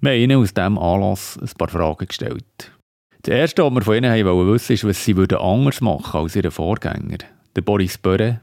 Wir 0.00 0.10
haben 0.10 0.18
ihnen 0.18 0.42
aus 0.42 0.52
diesem 0.52 0.76
Anlass 0.76 1.38
ein 1.40 1.50
paar 1.56 1.68
Fragen 1.68 2.08
gestellt. 2.08 2.72
Das 3.22 3.32
Erste, 3.32 3.62
was 3.62 3.72
wir 3.72 3.82
von 3.82 3.94
ihnen 3.94 4.10
haben 4.10 4.52
wissen 4.52 4.72
ist, 4.72 4.84
was 4.84 5.04
sie 5.04 5.14
anders 5.38 5.80
machen 5.80 6.20
als 6.20 6.34
ihre 6.34 6.50
Vorgänger. 6.50 7.18
Der 7.56 7.62
Boris 7.62 7.98
Börre. 7.98 8.40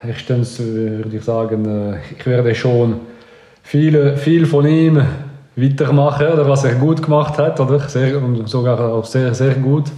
Erstens 0.00 0.60
würde 0.60 1.16
ich 1.16 1.24
sagen, 1.24 1.64
äh, 1.64 1.98
ich 2.16 2.24
werde 2.26 2.54
schon 2.54 3.00
viel, 3.62 4.16
viel 4.16 4.46
von 4.46 4.66
ihm 4.66 5.02
weitermachen, 5.56 6.28
oder 6.28 6.48
was 6.48 6.64
er 6.64 6.76
gut 6.76 7.02
gemacht 7.02 7.36
hat, 7.38 7.58
oder? 7.58 7.80
Sehr, 7.88 8.22
und 8.22 8.48
sogar 8.48 8.78
auch 8.80 9.04
sehr, 9.04 9.34
sehr 9.34 9.54
gut. 9.54 9.90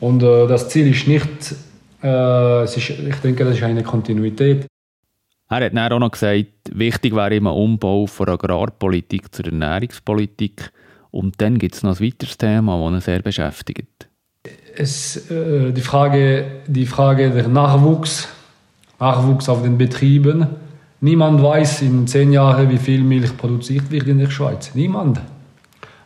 Und 0.00 0.22
äh, 0.22 0.46
das 0.46 0.68
Ziel 0.68 0.88
ist 0.88 1.08
nicht, 1.08 1.54
äh, 2.02 2.64
ist, 2.64 2.76
ich 2.76 3.16
denke, 3.16 3.44
das 3.44 3.56
ist 3.56 3.62
eine 3.62 3.82
Kontinuität. 3.82 4.66
Er 5.48 5.56
hat 5.64 5.74
dann 5.74 5.92
auch 5.92 5.98
noch 5.98 6.10
gesagt, 6.10 6.46
wichtig 6.72 7.14
wäre 7.14 7.36
immer 7.36 7.54
Umbau 7.54 8.06
von 8.06 8.28
Agrarpolitik 8.28 9.34
zur 9.34 9.46
Ernährungspolitik. 9.46 10.72
Und 11.10 11.40
dann 11.40 11.58
gibt 11.58 11.76
es 11.76 11.82
noch 11.82 11.98
ein 11.98 12.06
weiteres 12.06 12.36
Thema, 12.36 12.78
das 12.78 12.92
ihn 12.92 13.00
sehr 13.00 13.22
beschäftigt. 13.22 14.08
Es, 14.76 15.30
äh, 15.30 15.72
die, 15.72 15.80
Frage, 15.80 16.44
die 16.66 16.86
Frage 16.86 17.30
der 17.30 17.48
Nachwuchs, 17.48 18.28
Nachwuchs 18.98 19.48
auf 19.48 19.62
den 19.62 19.78
Betrieben. 19.78 20.46
Niemand 21.00 21.42
weiß 21.42 21.82
in 21.82 22.06
zehn 22.06 22.32
Jahren, 22.32 22.70
wie 22.70 22.78
viel 22.78 23.02
Milch 23.02 23.36
produziert 23.36 23.90
wird 23.90 24.06
in 24.06 24.18
der 24.18 24.30
Schweiz. 24.30 24.74
Niemand. 24.74 25.20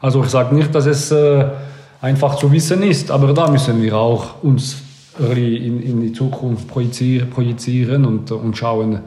Also 0.01 0.23
ich 0.23 0.31
sage 0.31 0.55
nicht, 0.55 0.75
dass 0.75 0.87
es 0.87 1.11
äh, 1.11 1.45
einfach 2.01 2.37
zu 2.37 2.51
wissen 2.51 2.83
ist. 2.83 3.11
Aber 3.11 3.33
da 3.33 3.51
müssen 3.51 3.83
wir 3.83 3.97
auch 3.97 4.43
uns 4.43 4.83
in, 5.19 5.83
in 5.83 6.01
die 6.01 6.13
Zukunft 6.13 6.69
projizieren 6.69 8.05
und, 8.05 8.31
und 8.31 8.57
schauen, 8.57 9.01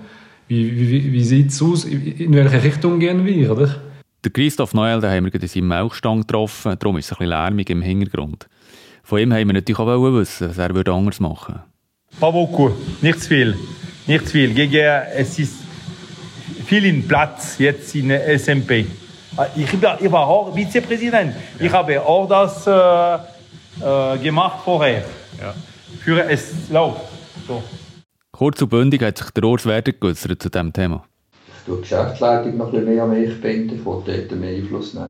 wie, 0.47 0.75
wie, 0.75 1.11
wie 1.11 1.23
sieht 1.23 1.49
es 1.49 1.61
aus, 1.61 1.85
in 1.85 2.33
welche 2.33 2.61
Richtung 2.63 2.99
gehen 2.99 3.25
wir, 3.25 3.51
oder? 3.51 3.75
Der 4.23 4.31
Christoph 4.31 4.73
Noel, 4.73 5.01
den 5.01 5.09
haben 5.09 5.25
wir 5.25 5.33
in 5.33 5.47
seinem 5.47 5.67
Melkstand 5.67 6.27
getroffen, 6.27 6.75
darum 6.79 6.97
ist 6.97 7.05
es 7.05 7.11
ein 7.11 7.17
bisschen 7.17 7.29
lärmig 7.29 7.69
im 7.69 7.81
Hintergrund. 7.81 8.47
Von 9.03 9.19
ihm 9.19 9.33
haben 9.33 9.47
wir 9.47 9.53
natürlich 9.53 9.79
auch 9.79 10.13
wissen, 10.13 10.49
was 10.49 10.57
er 10.57 10.73
würde 10.73 10.93
anders 10.93 11.19
machen 11.19 11.55
würde. 11.55 11.63
Pas 12.19 12.31
beaucoup, 12.31 12.71
nicht 13.01 13.21
zu 13.21 13.27
viel. 13.27 13.55
Nicht 14.07 14.25
zu 14.25 14.31
viel. 14.31 14.53
Gegen, 14.53 15.01
es 15.15 15.39
ist 15.39 15.55
viel 16.65 16.85
in 16.85 17.07
Platz 17.07 17.57
jetzt 17.59 17.93
in 17.95 18.11
SMP. 18.11 18.85
Ah, 19.35 19.47
ich, 19.55 19.73
ich 19.73 20.11
war 20.11 20.27
auch 20.27 20.55
Vizepräsident. 20.55 21.33
Ja. 21.59 21.65
Ich 21.65 21.71
habe 21.71 22.01
auch 22.01 22.27
das 22.27 22.67
äh, 22.67 23.15
äh, 23.83 24.17
gemacht 24.19 24.59
vorher. 24.63 25.03
Ja. 25.41 25.53
Für 25.99 26.23
es 26.29 26.69
läuft. 26.69 27.01
So. 27.47 27.63
Kurz 28.31 28.61
und 28.61 28.69
bündig 28.69 29.01
hat 29.01 29.17
sich 29.17 29.31
der 29.31 29.43
Urs 29.43 29.65
Werder 29.65 29.91
geäußert 29.91 30.41
zu 30.41 30.49
diesem 30.49 30.71
Thema. 30.71 31.03
Ich 31.47 31.65
tue 31.65 31.77
die 31.77 31.81
Geschäftsleitung 31.81 32.57
noch 32.57 32.67
ein 32.67 32.71
bisschen 32.71 32.93
mehr 32.93 33.03
an 33.03 33.09
mich 33.09 33.41
binden, 33.41 33.75
ich 33.75 33.83
dort 33.83 34.31
mehr 34.31 34.55
Einfluss 34.55 34.93
nehmen. 34.93 35.07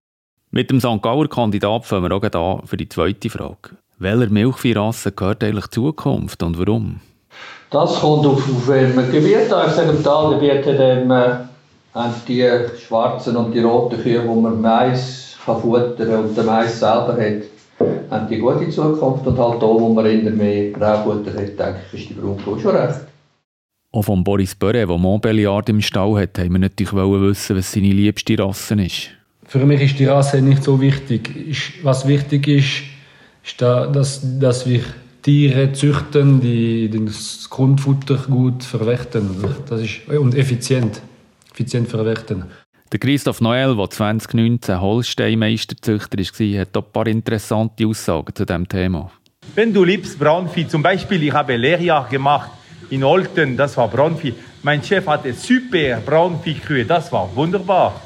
Mit 0.56 0.70
dem 0.70 0.80
St. 0.80 1.02
Gauer 1.02 1.28
Kandidat 1.28 1.84
fangen 1.84 2.12
wir 2.12 2.16
auch 2.16 2.22
an 2.60 2.68
für 2.68 2.78
die 2.78 2.88
zweite 2.88 3.28
Frage. 3.28 3.72
Welcher 3.98 4.30
Milchviehrasse 4.30 5.12
gehört 5.12 5.44
eigentlich 5.44 5.66
Zukunft 5.72 6.44
und 6.44 6.60
warum? 6.60 7.00
Das 7.72 8.00
kommt 8.00 8.28
auf, 8.28 8.48
auf 8.48 8.68
welchem 8.68 9.12
Gebiet 9.12 9.52
an. 9.52 9.68
Ich 9.68 9.74
sage, 9.74 9.89
im 9.89 10.04
Talgebiet 10.04 10.63
hat 10.68 10.80
äh, 10.80 11.10
haben 11.96 12.13
die 12.28 12.48
schwarzen 12.86 13.36
und 13.36 13.52
die 13.52 13.62
roten 13.62 14.00
Kühe, 14.00 14.22
wo 14.28 14.39
man 14.39 14.62
Mais 14.62 15.36
kann 15.44 15.60
futtern 15.60 16.26
und 16.26 16.38
der 16.38 16.44
Mais 16.44 16.80
selber 16.80 17.18
hat, 17.20 17.89
haben 18.12 18.28
die 18.30 18.38
gute 18.38 18.70
Zukunft. 18.70 19.26
Und 19.26 19.39
halt 19.39 19.60
da, 19.60 19.66
wo 19.66 19.89
man 19.89 20.06
immer 20.06 20.30
mehr 20.30 20.72
Graufutter 20.74 21.32
hat, 21.32 21.58
denke 21.58 21.80
ich, 21.94 22.00
ist 22.00 22.10
die 22.12 22.13
Braunkuh 22.13 22.60
schon 22.60 22.76
recht. 22.76 23.00
Auch 23.92 24.04
von 24.04 24.24
Boris 24.24 24.54
Böre, 24.54 24.86
der 24.86 24.98
Montbelliard 25.00 25.70
im 25.70 25.82
Stall 25.82 26.22
hat, 26.22 26.38
haben 26.38 26.52
wir 26.52 26.60
natürlich 26.60 26.94
wissen, 26.94 27.58
was 27.58 27.72
seine 27.72 27.88
liebste 27.88 28.38
Rasse 28.38 28.76
ist. 28.76 29.10
Für 29.54 29.68
mich 29.68 29.82
ist 29.82 30.00
die 30.00 30.06
Rasse 30.06 30.42
nicht 30.42 30.63
so 30.63 30.82
wichtig. 30.82 31.80
Was 31.84 32.08
wichtig 32.08 32.48
ist, 32.48 32.82
ist, 33.46 33.62
dass, 33.62 34.39
dass 34.39 34.68
wir 34.68 34.80
Tiere 35.22 35.72
züchten, 35.74 36.42
die 36.42 36.89
das 36.89 37.48
Grundfutter 37.52 38.16
gut 38.28 38.63
verwerten. 38.63 39.30
Das 39.70 39.80
ist, 39.82 40.08
und 40.08 40.34
effizient 40.34 41.04
effizient 41.52 41.88
verwerten. 41.88 42.46
Der 42.92 43.00
Christoph 43.00 43.42
Noel, 43.42 43.76
der 43.76 43.92
2019 43.92 44.82
Holsteinmeisterzüchter 44.82 46.18
war, 46.18 46.60
hat 46.60 46.76
auch 46.76 46.86
ein 46.86 46.92
paar 46.92 47.06
interessante 47.06 47.86
Aussagen 47.86 48.34
zu 48.34 48.46
diesem 48.48 48.68
Thema. 48.68 49.12
Wenn 49.54 49.72
du 49.72 49.84
liebst 49.84 50.18
Braunvieh, 50.18 50.68
zum 50.68 50.82
Beispiel, 50.82 51.22
ich 51.22 51.32
habe 51.32 51.56
Lehrjahr 51.58 52.10
gemacht 52.10 52.50
in 52.89 53.04
Olten, 53.04 53.56
das 53.56 53.78
war 53.78 53.88
Braunvieh. 53.88 54.34
Mein 54.63 54.84
Chef 54.84 55.06
hatte 55.06 55.32
super 55.32 56.02
Braunviehkühe, 56.04 56.86
das 56.86 57.12
war 57.12 57.30
wunderbar. 57.36 58.02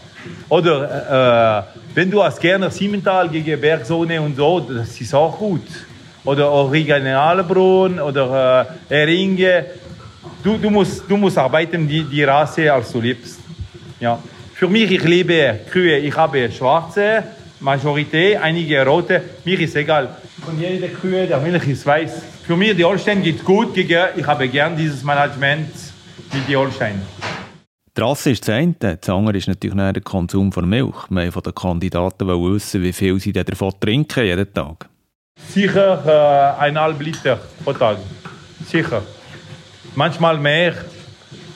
Oder 0.49 1.67
äh, 1.73 1.79
wenn 1.95 2.11
du 2.11 2.23
hast 2.23 2.39
gerne 2.39 2.69
Siemental 2.71 3.29
gegen 3.29 3.59
Bergsonne 3.59 4.21
und 4.21 4.35
so, 4.35 4.59
das 4.59 4.99
ist 4.99 5.13
auch 5.13 5.37
gut. 5.37 5.67
Oder 6.23 6.49
Originalbrunn 6.49 7.99
oder 7.99 8.67
äh, 8.89 9.01
Eringe. 9.01 9.65
Du, 10.43 10.57
du, 10.57 10.69
musst, 10.69 11.03
du 11.09 11.17
musst 11.17 11.37
arbeiten, 11.37 11.87
die, 11.87 12.03
die 12.03 12.23
Rasse, 12.23 12.71
als 12.71 12.91
du 12.91 13.01
liebst. 13.01 13.39
Ja. 13.99 14.19
Für 14.53 14.67
mich, 14.67 14.91
ich 14.91 15.03
liebe 15.03 15.59
Kühe. 15.69 15.97
Ich 15.99 16.15
habe 16.15 16.51
schwarze, 16.51 17.23
Majorität, 17.59 18.37
einige 18.37 18.85
rote. 18.85 19.21
Mir 19.45 19.59
ist 19.59 19.75
egal. 19.75 20.15
Von 20.43 20.59
jeder 20.59 20.87
Kühe, 20.87 21.27
der 21.27 21.39
Milch 21.39 21.67
ist 21.67 21.85
weiß. 21.85 22.21
Für 22.45 22.55
mich, 22.55 22.75
die 22.75 22.83
Holstein 22.83 23.21
geht 23.21 23.43
gut. 23.43 23.75
Ich 23.77 24.25
habe 24.25 24.47
gern 24.47 24.77
dieses 24.77 25.03
Management 25.03 25.69
mit 26.33 26.47
den 26.47 26.55
Holstein. 26.55 27.01
Die 27.97 28.01
Rasse 28.03 28.29
ist 28.29 28.47
das 28.47 28.49
eine. 28.49 28.75
Das 28.79 29.09
andere 29.09 29.37
ist 29.37 29.47
natürlich 29.47 29.75
der 29.75 30.01
Konsum 30.03 30.51
von 30.51 30.69
Milch. 30.69 31.09
Wir 31.09 31.31
von 31.31 31.41
den 31.41 31.55
Kandidaten 31.55 32.27
wissen, 32.27 32.83
wie 32.83 32.93
viel 32.93 33.19
sie 33.19 33.33
davon 33.33 33.73
trinken 33.79 34.23
jeden 34.23 34.53
Tag. 34.53 34.87
Sicher 35.49 36.03
äh, 36.05 36.61
eineinhalb 36.61 37.01
Liter 37.01 37.39
pro 37.63 37.73
Tag. 37.73 37.97
Sicher. 38.63 39.01
Manchmal 39.95 40.37
mehr, 40.37 40.75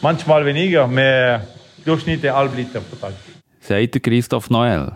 manchmal 0.02 0.44
weniger. 0.44 0.88
Mehr 0.88 1.48
Durchschnitt 1.86 2.24
halb 2.24 2.56
Liter 2.58 2.82
pro 2.82 2.96
Tag. 2.96 3.14
Sagt 3.60 3.94
der 3.94 4.02
Christoph 4.02 4.50
Noel. 4.50 4.94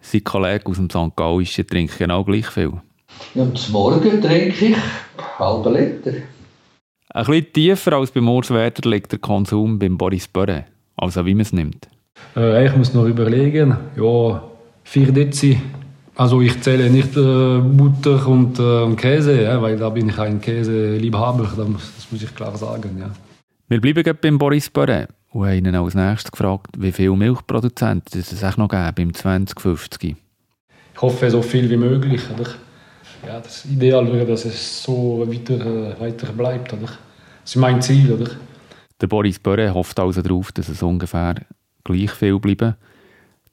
Sein 0.00 0.24
Kollege 0.24 0.66
aus 0.66 0.78
dem 0.78 0.90
St. 0.90 1.14
Gallischen 1.14 1.64
trinkt 1.64 1.96
genau 1.96 2.24
gleich 2.24 2.48
viel. 2.48 2.72
Ja, 3.34 3.54
zum 3.54 3.72
Morgen 3.72 4.20
trinke 4.20 4.64
ich 4.66 4.76
halbe 5.38 5.70
Liter. 5.70 6.22
Ein 7.14 7.26
bisschen 7.26 7.52
tiefer 7.52 7.92
als 7.92 8.10
beim 8.10 8.24
Morswerder 8.24 8.90
liegt 8.90 9.12
der 9.12 9.20
Konsum 9.20 9.78
beim 9.78 9.96
Boris 9.96 10.26
Börre. 10.26 10.71
Also 10.96 11.24
wie 11.26 11.34
man 11.34 11.42
es 11.42 11.52
nimmt. 11.52 11.88
Äh, 12.36 12.66
ich 12.66 12.76
muss 12.76 12.94
noch 12.94 13.06
überlegen. 13.06 13.76
Ja, 13.96 14.42
4 14.84 15.12
Dezi. 15.12 15.60
Also 16.14 16.40
ich 16.42 16.60
zähle 16.60 16.90
nicht 16.90 17.16
äh, 17.16 17.58
Butter 17.58 18.26
und, 18.26 18.58
äh, 18.58 18.82
und 18.82 18.96
Käse, 18.96 19.42
ja, 19.42 19.60
weil 19.62 19.78
da 19.78 19.88
bin 19.88 20.10
ich 20.10 20.18
ein 20.18 20.40
Käseliebhaber. 20.40 21.50
Das 21.56 21.66
muss 22.10 22.22
ich 22.22 22.34
klar 22.34 22.56
sagen. 22.56 22.98
Ja. 23.00 23.10
Wir 23.68 23.80
bleiben 23.80 24.18
beim 24.20 24.38
Boris 24.38 24.68
Börre 24.68 25.08
und 25.30 25.46
haben 25.46 25.64
ihn 25.64 25.74
als 25.74 25.94
nächstes 25.94 26.30
gefragt, 26.30 26.68
wie 26.76 26.92
viele 26.92 27.16
Milchproduzenten 27.16 28.20
es 28.20 28.44
auch 28.44 28.58
noch 28.58 28.68
geben 28.68 29.08
im 29.08 29.14
2050. 29.14 30.16
Ich 30.94 31.02
hoffe, 31.02 31.30
so 31.30 31.40
viel 31.40 31.70
wie 31.70 31.78
möglich. 31.78 32.20
Oder? 32.38 32.50
Ja, 33.26 33.40
das 33.40 33.64
Ideal 33.64 34.12
wäre, 34.12 34.26
dass 34.26 34.44
es 34.44 34.82
so 34.82 35.26
weiter, 35.26 35.54
äh, 35.64 36.00
weiter 36.00 36.32
bleibt. 36.32 36.74
Oder? 36.74 36.82
Das 36.82 37.50
ist 37.50 37.56
mein 37.56 37.80
Ziel. 37.80 38.12
Oder? 38.12 38.32
Der 39.02 39.08
Boris 39.08 39.40
Börre 39.40 39.74
hofft 39.74 39.98
also 39.98 40.22
darauf, 40.22 40.52
dass 40.52 40.68
es 40.68 40.80
ungefähr 40.80 41.34
gleich 41.82 42.12
viel 42.12 42.38
bleiben. 42.38 42.76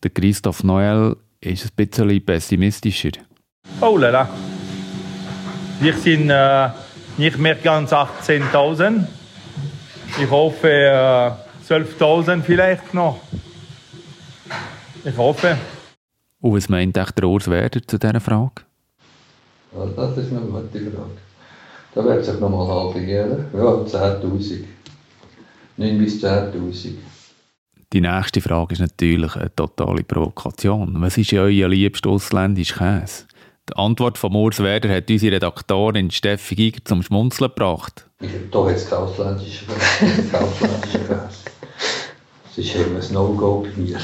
Der 0.03 0.12
Christoph 0.12 0.63
Noel 0.63 1.17
ist 1.41 1.65
ein 1.65 1.71
bisschen 1.75 2.23
pessimistischer. 2.23 3.13
Oh 3.81 3.97
lala. 3.97 4.29
Wir 5.79 5.93
sind 5.95 6.29
äh, 6.29 6.69
nicht 7.17 7.39
mehr 7.39 7.55
ganz 7.55 7.91
18.000. 7.91 9.07
Ich 10.21 10.29
hoffe, 10.29 10.69
äh, 10.69 11.31
12.000 11.67 12.43
vielleicht 12.43 12.93
noch. 12.93 13.19
Ich 15.03 15.17
hoffe. 15.17 15.57
Und 16.41 16.53
was 16.53 16.69
meint 16.69 16.95
der 16.95 17.23
Urs 17.23 17.49
Werder 17.49 17.81
zu 17.88 17.97
dieser 17.97 18.19
Frage? 18.19 18.62
Ja, 19.75 19.85
das 19.95 20.15
ist 20.15 20.31
eine 20.31 20.41
gute 20.41 20.79
Frage. 20.91 21.17
Da 21.95 22.05
wird 22.05 22.23
sich 22.23 22.39
noch 22.39 22.49
mal 22.49 22.67
halbieren. 22.67 23.45
Ja, 23.51 23.62
10.000. 23.62 24.63
9 25.80 25.98
bis 25.98 26.22
10.000. 26.22 26.96
Die 27.94 28.02
nächste 28.02 28.42
Frage 28.42 28.74
ist 28.74 28.82
natürlich 28.82 29.34
eine 29.38 29.56
totale 29.56 30.04
Provokation. 30.04 30.94
Was 31.00 31.18
ist 31.18 31.32
euer 31.32 31.70
liebster 31.70 32.10
ausländischer 32.10 33.00
Käse? 33.00 33.24
Die 33.70 33.78
Antwort 33.78 34.18
von 34.18 34.36
Urs 34.36 34.60
Werder 34.60 34.94
hat 34.94 35.10
unsere 35.10 35.36
Redaktorin 35.36 36.12
Steffi 36.12 36.56
Giger 36.56 36.84
zum 36.84 37.02
Schmunzeln 37.02 37.50
gebracht. 37.50 38.06
Ich, 38.20 38.30
da 38.52 38.65
hat 38.65 38.72
es 38.76 38.89
keinen 38.89 39.04
ausländischen 39.04 39.68
Käse. 39.68 41.30
Das 42.44 42.58
ist 42.58 42.76
eben 42.76 42.98
ein 42.98 43.13
No-Go 43.13 43.62
bei 43.62 43.82
mir. 43.82 44.00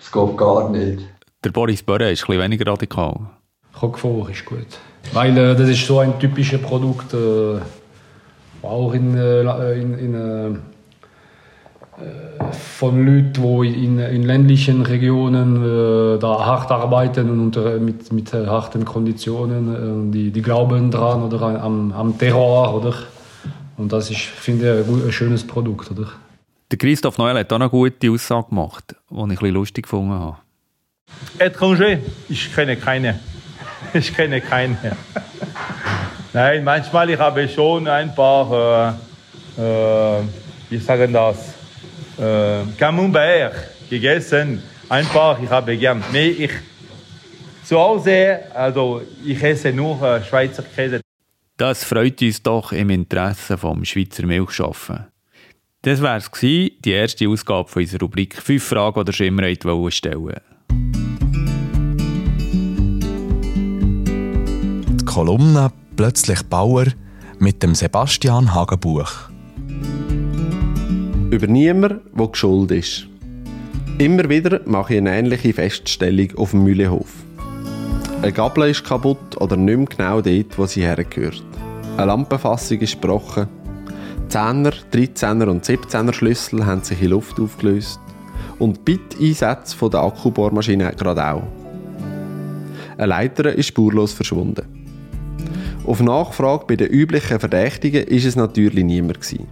Es 0.00 0.12
geht 0.12 0.36
gar 0.36 0.70
nicht. 0.70 1.00
Der 1.42 1.50
Boris 1.50 1.82
Börre 1.82 2.12
ist 2.12 2.22
ein 2.22 2.26
bisschen 2.28 2.42
weniger 2.42 2.70
radikal. 2.70 3.18
Roquefort 3.82 4.30
ist 4.30 4.44
gut. 4.44 4.68
Weil 5.12 5.36
äh, 5.36 5.56
das 5.56 5.68
ist 5.68 5.84
so 5.84 5.98
ein 5.98 6.16
typisches 6.20 6.62
Produkt, 6.62 7.12
äh, 7.12 7.60
auch 8.62 8.92
in, 8.92 9.16
äh, 9.16 9.80
in, 9.80 9.98
in 9.98 10.14
äh, 10.14 10.58
von 12.52 13.04
Leuten, 13.04 13.32
die 13.32 13.84
in, 13.84 13.98
in 13.98 14.22
ländlichen 14.22 14.82
Regionen 14.82 15.56
äh, 15.56 16.18
da 16.18 16.46
hart 16.46 16.70
arbeiten 16.70 17.28
und 17.30 17.40
unter, 17.40 17.78
mit, 17.78 18.12
mit 18.12 18.32
harten 18.32 18.84
Konditionen, 18.84 20.10
äh, 20.10 20.12
die, 20.12 20.30
die 20.30 20.42
glauben 20.42 20.90
dran 20.90 21.22
oder 21.22 21.62
am, 21.62 21.92
am 21.92 22.18
Terror, 22.18 22.74
oder? 22.74 22.94
Und 23.76 23.92
das 23.92 24.10
ist, 24.10 24.20
finde 24.20 24.80
ich, 24.80 24.88
ein, 24.88 25.06
ein 25.06 25.12
schönes 25.12 25.46
Produkt, 25.46 25.90
oder? 25.90 26.08
Der 26.70 26.78
Christoph 26.78 27.18
Neuel 27.18 27.38
hat 27.38 27.52
auch 27.52 27.56
eine 27.56 27.68
gute 27.68 28.10
Aussage 28.10 28.48
gemacht, 28.48 28.94
die 29.10 29.14
ich 29.14 29.20
ein 29.20 29.28
bisschen 29.28 29.50
lustig 29.50 29.82
gefunden 29.84 30.12
habe. 30.12 30.36
Étranger, 31.38 31.98
ich 32.28 32.54
kenne 32.54 32.76
keine. 32.76 33.18
Ich 33.92 34.14
kenne 34.14 34.40
keine. 34.40 34.76
Nein, 36.32 36.62
manchmal 36.62 37.10
ich 37.10 37.18
habe 37.18 37.48
schon 37.48 37.88
ein 37.88 38.14
paar, 38.14 38.96
äh, 39.58 39.60
äh, 39.60 40.22
wie 40.68 40.78
sagen 40.78 41.12
das, 41.12 41.54
äh, 42.18 42.62
Camembert 42.78 43.54
gegessen. 43.88 44.62
Ein 44.88 45.06
paar, 45.06 45.40
ich 45.42 45.50
habe 45.50 45.76
gern. 45.76 46.04
Nee, 46.12 46.28
ich 46.28 46.52
zu 47.64 47.78
Hause, 47.78 48.40
also 48.54 49.02
ich 49.24 49.42
esse 49.42 49.72
nur 49.72 50.00
äh, 50.02 50.22
Schweizer 50.24 50.62
Käse. 50.62 51.00
Das 51.56 51.84
freut 51.84 52.22
uns 52.22 52.42
doch 52.42 52.72
im 52.72 52.90
Interesse 52.90 53.58
vom 53.58 53.84
Schweizer 53.84 54.24
Milchschaffen. 54.24 55.06
Das 55.82 56.00
wäre 56.00 56.16
es 56.18 56.30
die 56.40 56.78
erste 56.84 57.28
Ausgabe 57.28 57.68
von 57.68 57.82
unserer 57.82 58.02
Rubrik 58.02 58.40
«Fünf 58.40 58.64
Fragen 58.64 59.00
oder 59.00 59.12
Schimmer 59.12 59.42
wollen 59.42 59.90
stellen». 59.90 60.40
Die 64.96 65.04
Kolumne 65.04 65.72
«Plötzlich 66.00 66.42
Bauer» 66.44 66.86
mit 67.40 67.62
dem 67.62 67.74
Sebastian 67.74 68.54
Hagenbuch. 68.54 69.12
Über 71.30 71.46
niemanden, 71.46 72.00
der 72.18 72.26
geschuld 72.28 72.70
ist. 72.70 73.06
Immer 73.98 74.26
wieder 74.30 74.62
mache 74.64 74.94
ich 74.94 75.00
eine 75.00 75.14
ähnliche 75.14 75.52
Feststellung 75.52 76.34
auf 76.38 76.52
dem 76.52 76.64
Mühlehof. 76.64 77.12
Eine 78.22 78.32
Gabel 78.32 78.70
ist 78.70 78.82
kaputt 78.82 79.38
oder 79.42 79.58
nicht 79.58 79.76
mehr 79.76 79.84
genau 79.84 80.22
dort, 80.22 80.56
wo 80.56 80.64
sie 80.64 80.84
hergehört. 80.84 81.44
Eine 81.98 82.06
Lampenfassung 82.06 82.78
ist 82.78 83.02
gebrochen. 83.02 83.48
10er, 84.30 84.72
13er 84.94 85.48
und 85.48 85.66
17er 85.66 86.14
Schlüssel 86.14 86.64
haben 86.64 86.82
sich 86.82 87.02
in 87.02 87.10
Luft 87.10 87.38
aufgelöst. 87.38 88.00
Und 88.58 88.86
Bit-Einsätze 88.86 89.90
der 89.90 90.00
Akkubohrmaschine 90.00 90.94
gerade 90.96 91.26
auch. 91.26 91.42
Eine 92.96 93.06
Leiter 93.06 93.54
ist 93.54 93.66
spurlos 93.66 94.14
verschwunden. 94.14 94.79
Auf 95.86 96.00
Nachfrage 96.00 96.64
bei 96.66 96.76
den 96.76 96.88
üblichen 96.88 97.40
Verdächtigen 97.40 98.04
ist 98.04 98.26
es 98.26 98.36
natürlich 98.36 98.84
niemand 98.84 99.20
gewesen. 99.20 99.48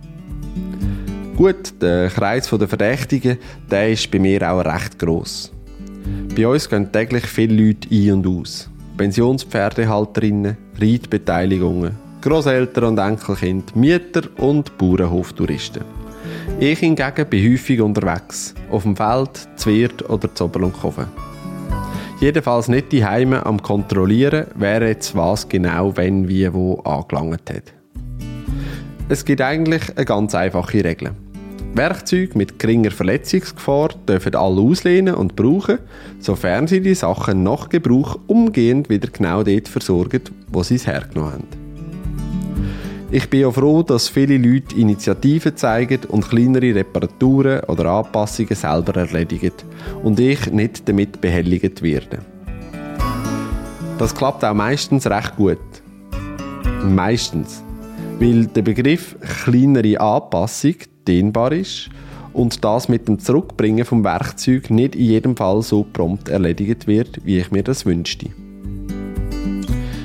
Gut, 1.37 1.81
der 1.81 2.09
Kreis 2.11 2.49
der 2.51 2.69
Verdächtigen, 2.69 3.39
der 3.71 3.91
ist 3.91 4.11
bei 4.11 4.19
mir 4.19 4.51
auch 4.51 4.65
recht 4.65 4.99
gross. 4.99 5.53
Bei 6.35 6.47
uns 6.47 6.69
gehen 6.69 6.91
täglich 6.93 7.27
viele 7.27 7.55
Leute 7.55 7.89
ein 7.91 8.13
und 8.13 8.27
aus. 8.27 8.69
Pensionspferdehalterinnen, 8.97 10.57
Reitbeteiligungen, 10.81 11.97
Großeltern 12.21 12.85
und 12.85 12.99
Enkelkind, 12.99 13.77
Mieter 13.77 14.23
und 14.39 14.77
Bauernhoftouristen. 14.77 15.85
Ich 16.59 16.81
hingegen 16.81 17.27
bin 17.27 17.53
häufig 17.53 17.81
unterwegs, 17.81 18.55
auf 18.71 18.83
dem 18.83 18.97
Feld, 18.97 19.49
Zwirt 19.57 20.09
oder 20.11 20.35
Zoberlundkofen. 20.35 21.07
Jedenfalls 22.21 22.67
nicht 22.67 22.91
die 22.91 23.05
Heime 23.05 23.47
am 23.47 23.63
Kontrollieren, 23.63 24.47
wer 24.57 24.83
jetzt 24.83 25.15
was 25.15 25.49
genau, 25.49 25.97
wenn, 25.97 26.29
wie, 26.29 26.53
wo 26.53 26.81
angelangt 26.81 27.49
hat. 27.49 27.73
Es 29.09 29.25
gibt 29.25 29.41
eigentlich 29.41 29.97
eine 29.97 30.05
ganz 30.05 30.35
einfache 30.35 30.83
Regel. 30.83 31.13
Werkzeuge 31.75 32.37
mit 32.37 32.59
geringer 32.59 32.91
Verletzungsgefahr 32.91 33.91
dürfen 34.09 34.35
alle 34.35 34.61
auslehnen 34.61 35.15
und 35.15 35.37
brauchen, 35.37 35.79
sofern 36.19 36.67
sie 36.67 36.81
die 36.81 36.97
Sachen 36.97 37.45
nach 37.45 37.69
Gebrauch 37.69 38.19
umgehend 38.27 38.89
wieder 38.89 39.09
genau 39.13 39.45
dort 39.45 39.69
versorgen, 39.69 40.23
wo 40.49 40.65
sie 40.65 40.75
es 40.75 40.89
hergenommen 40.89 41.35
haben. 41.35 41.68
Ich 43.11 43.31
bin 43.31 43.47
auch 43.47 43.55
froh, 43.55 43.83
dass 43.83 44.09
viele 44.09 44.37
Leute 44.37 44.77
Initiativen 44.77 45.57
zeigen 45.57 46.01
und 46.09 46.29
kleinere 46.29 46.75
Reparaturen 46.75 47.61
oder 47.61 47.87
Anpassungen 47.87 48.55
selber 48.55 48.97
erledigen 48.97 49.53
und 50.03 50.21
ich 50.21 50.53
nicht 50.53 50.87
damit 50.87 51.19
behelligt 51.19 51.81
werde. 51.81 52.19
Das 53.97 54.15
klappt 54.15 54.45
auch 54.45 54.53
meistens 54.53 55.07
recht 55.07 55.37
gut. 55.37 55.59
Meistens. 56.85 57.63
Weil 58.21 58.47
der 58.47 58.63
Begriff 58.63 59.17
kleinere 59.43 59.99
Anpassung 59.99 60.75
dehnbar 61.07 61.53
ist 61.53 61.89
und 62.35 62.63
das 62.63 62.91
mit 62.91 63.09
dem 63.09 63.19
Zurückbringen 63.19 63.87
vom 63.87 64.05
Werkzeug 64.05 64.69
nicht 64.69 64.95
in 64.95 65.05
jedem 65.05 65.37
Fall 65.37 65.63
so 65.63 65.83
prompt 65.83 66.29
erledigt 66.29 66.87
wird, 66.87 67.25
wie 67.25 67.39
ich 67.39 67.51
mir 67.51 67.63
das 67.63 67.87
wünschte. 67.87 68.27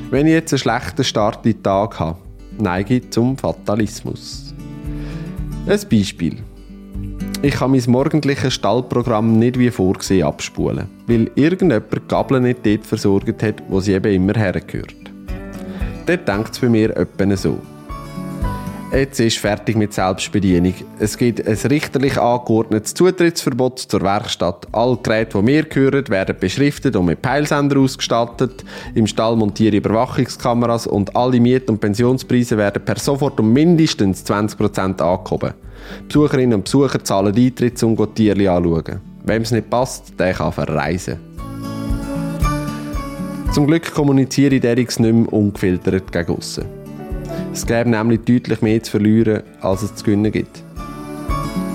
Wenn 0.09 0.25
ich 0.25 0.33
jetzt 0.33 0.53
einen 0.53 0.59
schlechten 0.59 1.03
Start 1.03 1.45
in 1.45 1.51
den 1.51 1.63
Tag 1.63 1.99
habe, 1.99 2.22
neige 2.59 3.09
zum 3.09 3.37
Fatalismus. 3.37 4.53
Ein 5.67 5.79
Beispiel. 5.89 6.37
Ich 7.41 7.55
kann 7.55 7.71
mein 7.71 7.83
morgendliches 7.87 8.53
Stallprogramm 8.53 9.37
nicht 9.37 9.59
wie 9.59 9.69
vorgesehen 9.69 10.25
abspulen, 10.25 10.87
weil 11.07 11.29
irgendjemand 11.35 11.91
die 11.93 12.07
Gabel 12.07 12.39
nicht 12.39 12.65
dort 12.65 12.85
versorgt 12.85 13.43
hat, 13.43 13.63
wo 13.67 13.79
sie 13.79 13.93
eben 13.93 14.13
immer 14.13 14.33
hergehört. 14.33 14.95
Dort 16.05 16.27
denkt 16.27 16.51
es 16.53 16.59
bei 16.59 16.69
mir 16.69 16.95
etwa 16.95 17.35
so. 17.35 17.59
Jetzt 18.93 19.19
ist 19.19 19.39
fertig 19.39 19.75
mit 19.75 19.91
Selbstbedienung. 19.91 20.75
Es 20.99 21.17
gibt 21.17 21.47
ein 21.47 21.58
richterlich 21.58 22.15
angeordnetes 22.19 22.93
Zutrittsverbot 22.93 23.79
zur 23.79 24.01
Werkstatt. 24.01 24.67
Alle 24.71 24.97
Geräte, 25.01 25.39
die 25.39 25.43
mir 25.43 25.63
gehören, 25.63 26.08
werden 26.10 26.36
beschriftet 26.39 26.95
und 26.95 27.06
mit 27.06 27.19
Peilsender 27.23 27.79
ausgestattet. 27.79 28.63
Im 28.93 29.08
Stall 29.08 29.36
montiere 29.36 29.77
Überwachungskameras 29.77 30.86
und 30.86 31.15
alle 31.15 31.39
Miet- 31.39 31.71
und 31.71 31.79
Pensionspreise 31.79 32.56
werden 32.56 32.86
per 32.86 32.99
sofort 32.99 33.39
um 33.39 33.51
mindestens 33.51 34.23
20% 34.27 35.01
angehoben. 35.01 35.56
Besucherinnen 36.08 36.53
und 36.53 36.65
Besucher 36.65 37.03
zahlen 37.03 37.36
Eintritts 37.36 37.82
um 37.82 37.95
die 37.95 38.06
Tierchen 38.13 38.47
anschauen. 38.47 39.01
Wem 39.25 39.41
es 39.41 39.49
nicht 39.49 39.71
passt, 39.71 40.13
der 40.19 40.34
kann 40.34 40.51
verreisen. 40.51 41.17
Zum 43.56 43.65
Glück 43.65 43.91
kommuniziere 43.91 44.53
ich 44.53 44.62
derix 44.62 44.99
nicht 44.99 45.15
mehr 45.15 45.34
ungefiltert 45.34 46.12
gegen 46.12 46.38
aussen. 46.38 46.82
Es 47.51 47.65
gäbe 47.65 47.89
nämlich 47.89 48.21
deutlich 48.21 48.61
mehr 48.61 48.81
zu 48.81 48.91
verlieren, 48.91 49.43
als 49.61 49.83
es 49.83 49.95
zu 49.95 50.03
gewinnen 50.03 50.31
gibt. 50.31 50.63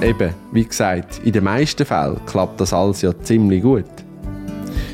Eben, 0.03 0.35
wie 0.53 0.65
gesagt, 0.65 1.21
in 1.25 1.33
den 1.33 1.45
meisten 1.45 1.85
Fällen 1.85 2.21
klappt 2.27 2.61
das 2.61 2.73
alles 2.73 3.03
ja 3.03 3.13
ziemlich 3.23 3.63
gut. 3.63 3.85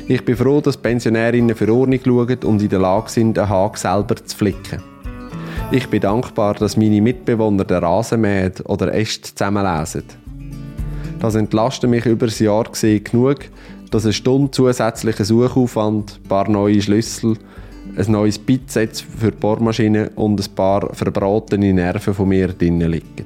Ich 0.07 0.23
bin 0.23 0.35
froh, 0.35 0.61
dass 0.61 0.77
Pensionärinnen 0.77 1.55
für 1.55 1.73
Ordnung 1.73 1.99
schauen 2.03 2.37
und 2.43 2.61
in 2.61 2.69
der 2.69 2.79
Lage 2.79 3.09
sind, 3.09 3.37
den 3.37 3.49
Haken 3.49 3.77
selber 3.77 4.15
zu 4.15 4.37
flicken. 4.37 4.81
Ich 5.71 5.89
bin 5.89 6.01
dankbar, 6.01 6.53
dass 6.53 6.77
meine 6.77 7.01
Mitbewohner 7.01 7.63
den 7.63 7.77
Rasen 7.77 8.21
mähen 8.21 8.53
oder 8.65 8.93
Äste 8.93 9.33
zusammenlesen. 9.33 10.03
Das 11.19 11.33
entlastet 11.33 11.89
mich 11.89 12.05
über 12.05 12.27
das 12.27 12.37
Jahr 12.37 12.65
gesehen 12.65 13.03
genug, 13.03 13.37
dass 13.89 14.03
eine 14.03 14.13
Stunde 14.13 14.51
zusätzlicher 14.51 15.25
Suchaufwand, 15.25 16.19
ein 16.23 16.27
paar 16.27 16.49
neue 16.49 16.81
Schlüssel 16.81 17.37
ein 17.97 18.11
neues 18.11 18.37
Bitset 18.37 18.97
für 18.97 19.31
die 19.31 19.37
Bohrmaschine 19.37 20.11
und 20.15 20.39
ein 20.39 20.55
paar 20.55 20.93
verbratene 20.93 21.73
Nerven 21.73 22.13
von 22.13 22.27
mir 22.27 22.49
drinnen 22.49 22.91
liegen. 22.91 23.25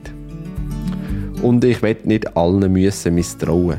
Und 1.42 1.64
ich 1.64 1.82
will 1.82 1.98
nicht 2.04 2.36
allen 2.36 2.72
müssen 2.72 3.16
misstrauen. 3.16 3.78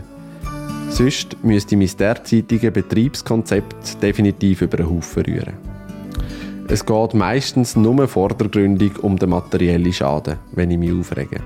Sonst 0.88 1.36
müsste 1.44 1.76
mein 1.76 1.90
derzeitiges 1.98 2.72
Betriebskonzept 2.72 4.02
definitiv 4.02 4.62
über 4.62 4.78
den 4.78 4.90
Haufen 4.90 5.22
rühren. 5.22 5.54
Es 6.66 6.84
geht 6.84 7.14
meistens 7.14 7.76
nur 7.76 8.06
vordergründig 8.08 8.98
um 9.02 9.16
den 9.18 9.30
materiellen 9.30 9.92
Schaden, 9.92 10.36
wenn 10.52 10.70
ich 10.70 10.78
mich 10.78 10.92
aufrege. 10.92 11.40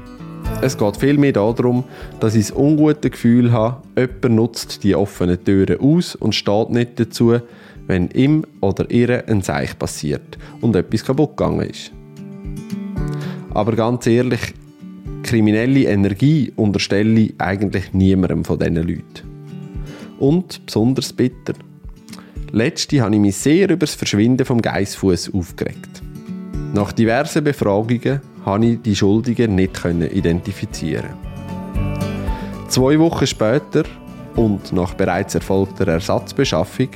Es 0.61 0.79
geht 0.79 0.97
vielmehr 0.97 1.33
darum, 1.33 1.85
dass 2.21 2.35
ich 2.35 2.49
das 2.49 2.57
ungute 2.57 3.11
Gefühl 3.11 3.53
habe, 3.53 3.83
jemand 3.97 4.31
nutzt 4.31 4.85
die 4.85 4.95
offenen 4.95 5.43
Türen 5.43 5.81
aus 5.81 6.15
und 6.15 6.35
steht 6.35 6.71
nicht 6.71 7.01
dazu, 7.01 7.41
wenn 7.87 8.09
ihm 8.11 8.45
oder 8.61 8.91
ihr 8.91 9.29
ein 9.29 9.43
Zeichen 9.43 9.79
passiert 9.79 10.39
und 10.61 10.77
etwas 10.77 11.05
kaputt 11.05 11.37
gegangen 11.37 11.69
ist. 11.69 11.93
Aber 13.53 13.77
ganz 13.77 14.07
ehrlich, 14.07 14.55
kriminelle 15.23 15.85
Energie 15.85 16.53
unterstelle 16.57 17.21
ich 17.21 17.35
eigentlich 17.39 17.93
niemandem 17.93 18.45
von 18.45 18.59
diesen 18.59 18.77
Leuten. 18.77 19.35
Und 20.19 20.65
besonders 20.67 21.13
bitter. 21.13 21.55
Letzte 22.53 23.01
habe 23.01 23.15
ich 23.15 23.21
mich 23.21 23.37
sehr 23.37 23.69
über 23.69 23.87
das 23.87 23.95
Verschwinden 23.95 24.47
vom 24.47 24.63
Geissfuß 24.63 25.35
aufgeregt. 25.35 26.03
Nach 26.73 26.93
diversen 26.93 27.45
Befragungen 27.45 28.21
konnte 28.45 28.67
ich 28.67 28.83
die 28.83 28.97
Schuldigen 28.97 29.55
nicht 29.55 29.85
identifizieren. 29.85 31.11
Zwei 32.69 32.99
Wochen 32.99 33.27
später 33.27 33.85
und 34.37 34.73
nach 34.73 34.95
bereits 34.95 35.35
erfolgter 35.35 35.87
Ersatzbeschaffung 35.87 36.89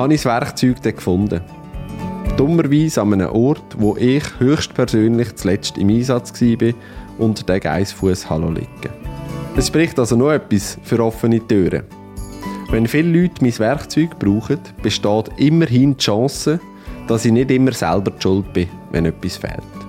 habe 0.00 0.14
ich 0.14 0.22
das 0.22 0.32
Werkzeug 0.32 0.80
dann 0.82 0.96
gefunden. 0.96 1.40
Dummerweise 2.38 3.02
an 3.02 3.12
einem 3.12 3.30
Ort, 3.32 3.76
wo 3.76 3.96
ich 3.98 4.24
höchstpersönlich 4.38 5.36
zuletzt 5.36 5.76
im 5.76 5.90
Einsatz 5.90 6.40
war 6.40 6.72
und 7.18 7.46
den 7.46 7.60
Geissfuss 7.60 8.30
hallo 8.30 8.50
liegen. 8.50 8.94
Es 9.56 9.66
spricht 9.66 9.98
also 9.98 10.16
nur 10.16 10.32
etwas 10.32 10.78
für 10.82 11.04
offene 11.04 11.46
Türen. 11.46 11.82
Wenn 12.70 12.86
viele 12.86 13.20
Leute 13.20 13.44
mein 13.44 13.58
Werkzeug 13.58 14.18
brauchen, 14.18 14.60
besteht 14.82 15.30
immerhin 15.36 15.98
die 15.98 16.02
Chance, 16.02 16.60
dass 17.06 17.26
ich 17.26 17.32
nicht 17.32 17.50
immer 17.50 17.72
selber 17.72 18.10
die 18.12 18.22
schuld 18.22 18.50
bin, 18.54 18.68
wenn 18.92 19.04
etwas 19.04 19.36
fehlt. 19.36 19.79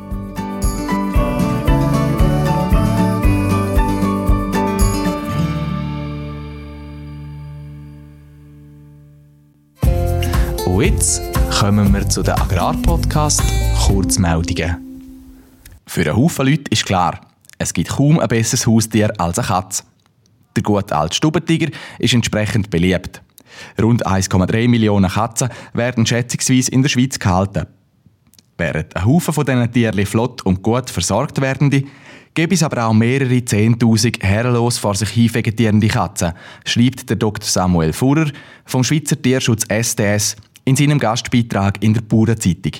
Jetzt 10.81 11.21
kommen 11.59 11.93
wir 11.93 12.09
zu 12.09 12.23
den 12.23 12.33
Agrarpodcast 12.33 13.43
Kurzmeldungen. 13.85 14.77
Für 15.85 16.01
einen 16.01 16.17
Haufen 16.17 16.47
Leute 16.47 16.71
ist 16.71 16.87
klar, 16.87 17.21
es 17.59 17.71
gibt 17.71 17.89
kaum 17.89 18.17
ein 18.17 18.27
besseres 18.27 18.65
Haustier 18.65 19.13
als 19.19 19.37
eine 19.37 19.47
Katze. 19.47 19.83
Der 20.55 20.63
gute 20.63 20.97
alte 20.97 21.15
Stubentiger 21.15 21.69
ist 21.99 22.15
entsprechend 22.15 22.71
beliebt. 22.71 23.21
Rund 23.79 24.07
1,3 24.07 24.67
Millionen 24.67 25.11
Katzen 25.11 25.49
werden 25.73 26.07
schätzungsweise 26.07 26.71
in 26.71 26.81
der 26.81 26.89
Schweiz 26.89 27.19
gehalten. 27.19 27.67
Während 28.57 28.95
ein 28.95 29.05
Haufen 29.05 29.35
von 29.35 29.45
diesen 29.45 29.71
Tieren 29.71 30.05
flott 30.07 30.41
und 30.41 30.63
gut 30.63 30.89
versorgt 30.89 31.41
werden, 31.41 31.69
gibt 32.33 32.53
es 32.53 32.63
aber 32.63 32.87
auch 32.87 32.93
mehrere 32.93 33.45
Zehntausend 33.45 34.23
herrenlos 34.23 34.79
vor 34.79 34.95
sich 34.95 35.09
hin 35.09 35.31
vegetierende 35.31 35.89
Katzen, 35.89 36.33
schreibt 36.65 37.07
der 37.07 37.17
Dr. 37.17 37.47
Samuel 37.47 37.93
Fuhrer 37.93 38.31
vom 38.65 38.83
Schweizer 38.83 39.21
Tierschutz 39.21 39.63
SDS 39.67 40.37
in 40.65 40.75
seinem 40.75 40.99
Gastbeitrag 40.99 41.83
in 41.83 41.93
der 41.93 42.01
Bauernzeitung. 42.01 42.73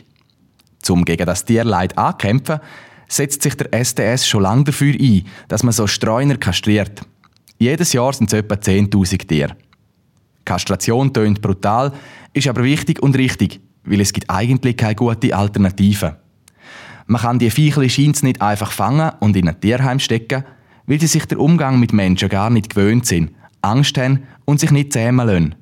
Zum 0.81 1.05
gegen 1.05 1.25
das 1.25 1.45
Tierleid 1.45 1.97
ankämpfen, 1.97 2.59
setzt 3.07 3.43
sich 3.43 3.55
der 3.55 3.73
SDS 3.73 4.27
schon 4.27 4.43
lange 4.43 4.65
dafür 4.65 4.93
ein, 4.99 5.25
dass 5.47 5.63
man 5.63 5.73
so 5.73 5.87
Streuner 5.87 6.37
kastriert. 6.37 7.01
Jedes 7.57 7.93
Jahr 7.93 8.13
sind 8.13 8.31
es 8.31 8.39
etwa 8.39 8.55
10.000 8.55 9.27
Tiere. 9.27 9.55
Kastration 10.45 11.13
tönt 11.13 11.41
brutal, 11.41 11.93
ist 12.33 12.47
aber 12.47 12.63
wichtig 12.63 13.01
und 13.01 13.15
richtig, 13.15 13.59
weil 13.83 14.01
es 14.01 14.13
gibt 14.13 14.29
eigentlich 14.29 14.77
keine 14.77 14.95
gute 14.95 15.35
Alternative. 15.35 16.17
Man 17.05 17.21
kann 17.21 17.39
die 17.39 17.51
Viechli 17.51 17.89
scheint 17.89 18.23
nicht 18.23 18.41
einfach 18.41 18.71
fangen 18.71 19.11
und 19.19 19.35
in 19.35 19.47
ein 19.47 19.59
Tierheim 19.59 19.99
stecken, 19.99 20.43
weil 20.87 20.99
sie 20.99 21.07
sich 21.07 21.25
der 21.25 21.39
Umgang 21.39 21.79
mit 21.79 21.93
Menschen 21.93 22.29
gar 22.29 22.49
nicht 22.49 22.73
gewöhnt 22.73 23.05
sind, 23.05 23.31
Angst 23.61 23.97
haben 23.97 24.23
und 24.45 24.59
sich 24.59 24.71
nicht 24.71 24.93
zähmen 24.93 25.27
lassen. 25.27 25.55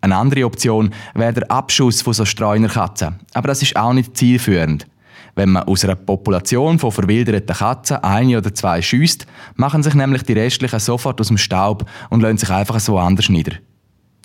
Eine 0.00 0.16
andere 0.16 0.44
Option 0.44 0.90
wäre 1.14 1.34
der 1.34 1.50
Abschuss 1.50 2.02
von 2.02 2.14
so 2.14 2.24
Streunerkatzen, 2.24 3.16
aber 3.34 3.48
das 3.48 3.62
ist 3.62 3.76
auch 3.76 3.92
nicht 3.92 4.16
zielführend. 4.16 4.86
Wenn 5.34 5.50
man 5.50 5.64
aus 5.64 5.84
einer 5.84 5.94
Population 5.94 6.78
von 6.78 6.90
verwilderten 6.90 7.54
Katzen 7.54 7.98
eine 7.98 8.38
oder 8.38 8.54
zwei 8.54 8.82
schießt, 8.82 9.26
machen 9.56 9.82
sich 9.82 9.94
nämlich 9.94 10.22
die 10.22 10.32
restlichen 10.32 10.80
sofort 10.80 11.20
aus 11.20 11.28
dem 11.28 11.38
Staub 11.38 11.88
und 12.08 12.22
lassen 12.22 12.38
sich 12.38 12.50
einfach 12.50 12.80
so 12.80 12.98
anders 12.98 13.28
nieder. 13.28 13.52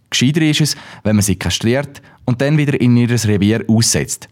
Gescheiter 0.10 0.42
ist 0.42 0.62
es, 0.62 0.76
wenn 1.04 1.16
man 1.16 1.24
sie 1.24 1.36
kastriert 1.36 2.02
und 2.26 2.42
dann 2.42 2.58
wieder 2.58 2.80
in 2.80 2.96
ihr 2.98 3.10
Revier 3.10 3.66
aussetzt. 3.68 4.30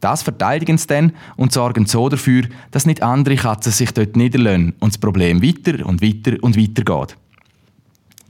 Das 0.00 0.22
verteidigen 0.22 0.78
sie 0.78 0.86
dann 0.88 1.12
und 1.36 1.52
sorgen 1.52 1.86
so 1.86 2.08
dafür, 2.08 2.44
dass 2.70 2.86
nicht 2.86 3.02
andere 3.02 3.36
Katzen 3.36 3.72
sich 3.72 3.92
dort 3.92 4.16
niederlassen 4.16 4.74
und 4.80 4.94
das 4.94 4.98
Problem 4.98 5.42
weiter 5.42 5.86
und 5.86 6.02
weiter 6.02 6.36
und 6.42 6.56
weiter 6.56 6.82
geht. 6.82 7.16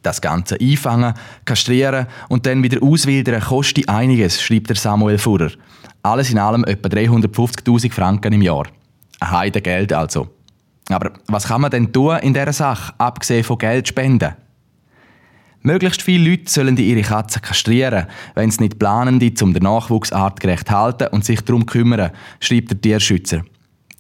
Das 0.07 0.21
Ganze 0.21 0.57
einfangen, 0.61 1.15
kastrieren 1.45 2.07
und 2.29 2.47
dann 2.47 2.63
wieder 2.63 2.81
auswildern 2.81 3.41
kostet 3.41 3.89
einiges, 3.89 4.41
schreibt 4.41 4.69
der 4.69 4.77
Samuel 4.77 5.19
Furrer. 5.19 5.51
Alles 6.05 6.31
in 6.31 6.39
allem 6.39 6.63
etwa 6.63 6.89
350.000 6.89 7.93
Franken 7.93 8.33
im 8.33 8.43
Jahr. 8.43 8.69
Ein 9.19 9.31
Heide 9.33 9.61
Geld 9.61 9.93
also. 9.93 10.29
Aber 10.91 11.11
was 11.27 11.49
kann 11.49 11.63
man 11.63 11.73
denn 11.73 11.93
tun 11.93 12.19
in 12.19 12.35
dieser 12.35 12.53
Sache, 12.53 12.95
abgesehen 12.99 13.43
von 13.43 13.59
Geld 13.59 13.89
spenden? 13.89 14.35
Möglichst 15.63 16.03
viele 16.03 16.31
Leute 16.31 16.49
sollen 16.53 16.77
ihre 16.77 17.03
Katzen 17.03 17.43
kastrieren, 17.43 18.07
wenn 18.37 18.53
sie 18.53 18.63
nicht 18.63 18.79
planen, 18.79 19.19
die 19.19 19.35
um 19.43 19.55
den 19.55 19.65
Nachwuchs 19.65 20.13
artgerecht 20.13 20.71
halten 20.71 21.09
und 21.09 21.25
sich 21.25 21.41
darum 21.41 21.67
kümmern, 21.67 22.13
schreibt 22.39 22.71
der 22.71 22.81
Tierschützer. 22.81 23.43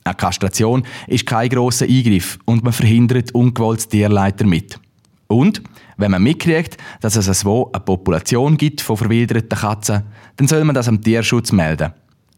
Eine 0.05 0.14
Kastration 0.14 0.87
ist 1.09 1.27
kein 1.27 1.49
grosser 1.49 1.87
Eingriff 1.87 2.38
und 2.45 2.62
man 2.62 2.73
verhindert 2.73 3.35
ungewolltes 3.35 3.88
Tierleid 3.88 4.40
damit. 4.40 4.79
Und 5.27 5.62
wenn 5.96 6.11
man 6.11 6.22
mitkriegt, 6.22 6.76
dass 7.00 7.16
es 7.16 7.26
so 7.40 7.70
eine 7.72 7.80
Population 7.80 8.56
gibt 8.56 8.80
von 8.80 8.96
verwilderten 8.96 9.59
Katzen, 9.59 10.02
dann 10.37 10.48
soll 10.48 10.64
man 10.64 10.74
das 10.74 10.88
am 10.88 11.00
Tierschutz 11.00 11.52
melden. 11.52 11.92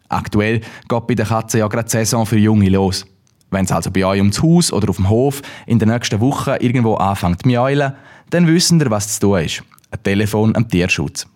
Aktuell 0.08 0.60
geht 0.88 1.06
bei 1.06 1.14
den 1.14 1.26
Katzen 1.26 1.60
ja 1.60 1.66
gerade 1.66 1.84
die 1.84 1.90
Saison 1.90 2.24
für 2.24 2.38
Junge 2.38 2.68
los. 2.70 3.04
Wenn 3.50 3.64
es 3.64 3.72
also 3.72 3.90
bei 3.90 4.04
euch 4.04 4.20
ums 4.20 4.42
Haus 4.42 4.72
oder 4.72 4.90
auf 4.90 4.96
dem 4.96 5.08
Hof 5.08 5.42
in 5.66 5.78
der 5.78 5.88
nächsten 5.88 6.20
Woche 6.20 6.56
irgendwo 6.60 6.94
anfängt 6.94 7.42
zu 7.42 7.48
miaulen, 7.48 7.94
dann 8.30 8.46
wissen 8.46 8.80
ihr, 8.80 8.90
was 8.90 9.14
zu 9.14 9.20
tun 9.20 9.40
ist. 9.40 9.62
Ein 9.90 10.02
Telefon 10.02 10.54
am 10.54 10.68
Tierschutz. 10.68 11.26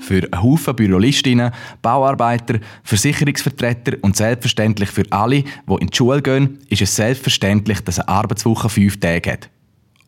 Für 0.00 0.22
einen 0.32 0.42
Haufen 0.42 0.74
Bürolistinnen, 0.74 1.52
Bauarbeiter, 1.82 2.58
Versicherungsvertreter 2.82 3.96
und 4.02 4.16
selbstverständlich 4.16 4.90
für 4.90 5.04
alle, 5.10 5.42
die 5.44 5.74
in 5.80 5.86
die 5.86 5.96
Schule 5.96 6.20
gehen, 6.20 6.58
ist 6.68 6.82
es 6.82 6.96
selbstverständlich, 6.96 7.80
dass 7.82 8.00
eine 8.00 8.08
Arbeitswoche 8.08 8.68
fünf 8.68 8.98
Tage 8.98 9.32
hat. 9.32 9.50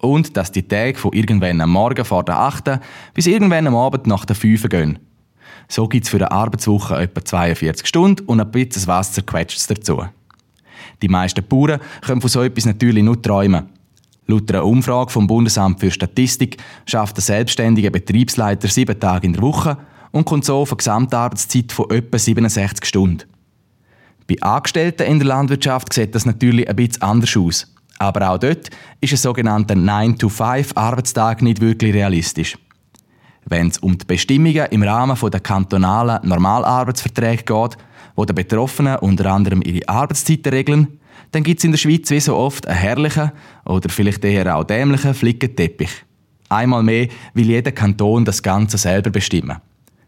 Und 0.03 0.37
dass 0.37 0.51
die 0.51 0.67
Tage 0.67 0.99
von 0.99 1.13
irgendwann 1.13 1.61
am 1.61 1.71
Morgen 1.71 2.05
vor 2.05 2.25
der 2.25 2.39
8. 2.39 2.81
bis 3.15 3.29
irgendwann 3.29 3.69
am 3.69 3.77
Abend 3.77 4.07
nach 4.09 4.25
der 4.25 4.35
5 4.35 4.69
gehen. 4.69 4.99
So 5.69 5.87
gibt 5.87 6.05
es 6.05 6.11
für 6.11 6.17
eine 6.17 6.33
Arbeitswoche 6.33 6.97
etwa 6.97 7.25
42 7.25 7.87
Stunden 7.87 8.25
und 8.27 8.41
ein 8.41 8.51
bisschen 8.51 8.89
Wasser 8.89 9.23
quetscht 9.23 9.71
dazu. 9.71 10.05
Die 11.03 11.09
meisten 11.09 11.47
Bauern 11.47 11.81
können 12.03 12.21
von 12.21 12.29
so 12.29 12.43
etwas 12.43 12.67
natürlich 12.67 13.05
nur 13.05 13.23
träumen. 13.23 13.69
Laut 14.27 14.51
einer 14.51 14.65
Umfrage 14.65 15.11
vom 15.11 15.29
Bundesamt 15.29 15.79
für 15.79 15.91
Statistik 15.91 16.57
schafft 16.85 17.17
der 17.17 17.23
selbstständige 17.23 17.93
Betriebsleiter 17.93 18.67
sieben 18.67 18.99
Tage 18.99 19.27
in 19.27 19.35
der 19.35 19.43
Woche 19.43 19.79
und 20.11 20.25
kommt 20.25 20.45
so 20.45 20.59
auf 20.59 20.73
eine 20.73 20.79
Gesamtarbeitszeit 20.79 21.71
von 21.71 21.91
etwa 21.91 22.19
67 22.19 22.85
Stunden. 22.85 23.25
Bei 24.29 24.37
Angestellten 24.41 25.05
in 25.05 25.19
der 25.21 25.29
Landwirtschaft 25.29 25.93
sieht 25.93 26.15
das 26.15 26.27
natürlich 26.27 26.69
ein 26.69 26.77
bisschen 26.77 27.03
anders 27.03 27.37
aus. 27.37 27.72
Aber 27.99 28.31
auch 28.31 28.39
dort 28.39 28.71
ist 29.01 29.13
ein 29.13 29.17
sogenannter 29.17 29.75
9-to-5-Arbeitstag 29.75 31.43
nicht 31.43 31.61
wirklich 31.61 31.95
realistisch. 31.95 32.59
Wenn 33.45 33.69
es 33.69 33.79
um 33.79 33.99
die 33.99 34.05
Bestimmungen 34.05 34.67
im 34.71 34.83
Rahmen 34.83 35.17
der 35.31 35.41
kantonalen 35.41 36.27
Normalarbeitsverträge 36.29 37.45
geht, 37.45 37.77
wo 38.15 38.25
die 38.25 38.33
Betroffenen 38.33 38.97
unter 38.97 39.27
anderem 39.33 39.63
ihre 39.63 39.89
Arbeitszeiten 39.89 40.53
regeln, 40.53 40.99
dann 41.33 41.43
gibt 41.43 41.59
es 41.59 41.65
in 41.65 41.71
der 41.71 41.79
Schweiz 41.79 42.11
wie 42.11 42.21
so 42.21 42.37
oft 42.37 42.67
einen 42.67 42.79
herrlichen 42.79 43.33
oder 43.65 43.89
vielleicht 43.89 44.25
eher 44.25 44.57
auch 44.57 44.65
dämlichen 44.65 45.15
Flickenteppich. 45.15 45.91
Einmal 46.49 46.83
mehr 46.83 47.09
will 47.33 47.47
jeder 47.47 47.73
Kanton 47.73 48.25
das 48.25 48.43
Ganze 48.43 48.77
selber 48.77 49.11
bestimmen. 49.11 49.57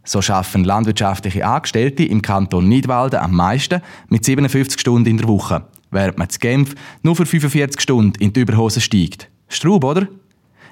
So 0.04 0.20
schaffen 0.20 0.64
landwirtschaftliche 0.64 1.46
Angestellte 1.46 2.04
im 2.04 2.20
Kanton 2.20 2.68
Nidwalden 2.68 3.20
am 3.20 3.34
meisten 3.34 3.80
mit 4.08 4.24
57 4.24 4.78
Stunden 4.78 5.08
in 5.08 5.16
der 5.16 5.28
Woche, 5.28 5.64
während 5.94 6.18
man 6.18 6.28
zu 6.28 6.38
Genf 6.38 6.74
nur 7.02 7.16
für 7.16 7.26
45 7.26 7.80
Stunden 7.80 8.22
in 8.22 8.32
die 8.32 8.40
Überhose 8.40 8.80
steigt. 8.80 9.30
Straub, 9.48 9.84
oder? 9.84 10.08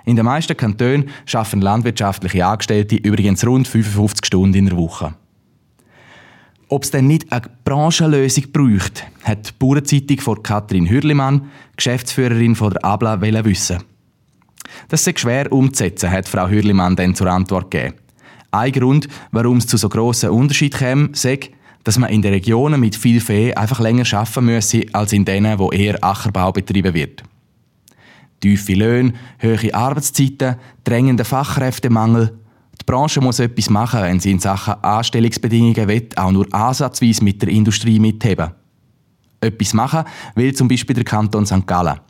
In 0.04 0.16
den 0.16 0.24
meisten 0.24 0.56
Kantonen 0.56 1.11
schaffen 1.26 1.61
landwirtschaftliche 1.61 2.44
Angestellte 2.44 2.96
übrigens 2.96 3.46
rund 3.46 3.68
55 3.68 4.26
Stunden 4.26 4.54
in 4.54 4.66
der 4.66 4.76
Woche. 4.76 5.14
Ob 6.68 6.85
es 6.85 6.90
denn 6.90 7.06
nicht 7.06 7.30
eine 7.30 7.42
Branchenlösung 7.64 8.46
braucht, 8.52 9.04
hat 9.24 9.48
die 9.48 9.52
Bauernzeitung 9.58 10.20
von 10.20 10.42
Katrin 10.42 10.88
Hürlimann, 10.88 11.50
Geschäftsführerin 11.76 12.56
von 12.56 12.72
der 12.72 12.85
ABLA, 12.85 13.44
wissen. 13.44 13.82
Das 14.88 15.06
ist 15.06 15.20
schwer 15.20 15.52
umzusetzen, 15.52 16.11
hat 16.11 16.28
Frau 16.28 16.48
Hürlimann 16.48 16.96
dann 16.96 17.14
zur 17.14 17.26
Antwort 17.26 17.70
gegeben. 17.70 17.96
Ein 18.50 18.72
Grund, 18.72 19.08
warum 19.30 19.58
es 19.58 19.66
zu 19.66 19.76
so 19.76 19.88
grossen 19.88 20.30
Unterschieden 20.30 20.78
käme, 20.78 21.08
sagt, 21.12 21.50
dass 21.85 21.99
man 21.99 22.11
in 22.11 22.23
den 22.23 22.33
Regionen 22.33 22.81
mit 22.81 22.97
viel 22.97 23.21
Vieh 23.21 23.55
einfach 23.55 23.81
länger 23.81 24.05
arbeiten 24.12 24.45
müsse, 24.45 24.85
als 24.92 25.12
in 25.12 25.25
denen, 25.25 25.59
wo 25.59 25.71
eher 25.71 26.03
Ackerbau 26.03 26.53
betrieben 26.53 26.95
wird. 26.95 27.23
Tiefe 28.40 28.75
Löhne, 28.75 29.15
hohe 29.42 29.75
Arbeitszeiten, 29.75 30.56
drängender 30.85 31.25
Fachkräftemangel. 31.25 32.38
Die 32.81 32.85
Branche 32.85 33.21
muss 33.21 33.38
etwas 33.38 33.71
machen, 33.71 34.02
wenn 34.02 34.21
sie 34.21 34.33
in 34.33 34.40
Sachen 34.40 34.75
Anstellungsbedingungen 34.83 35.88
will, 35.88 36.09
auch 36.17 36.33
nur 36.33 36.52
ansatzweise 36.52 37.23
mit 37.23 37.40
der 37.42 37.50
Industrie 37.50 38.00
mitheben. 38.00 38.50
Etwas 39.40 39.75
machen 39.75 40.04
will 40.35 40.52
zum 40.54 40.69
Beispiel 40.69 40.94
der 40.94 41.04
Kanton 41.04 41.46
St. 41.46 41.67
Gallen. 41.67 42.00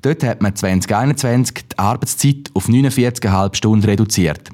Dort 0.00 0.22
hat 0.22 0.42
man 0.42 0.54
2021 0.54 1.68
die 1.68 1.78
Arbeitszeit 1.78 2.50
auf 2.54 2.68
49,5 2.68 3.54
Stunden 3.54 3.84
reduziert. 3.84 4.50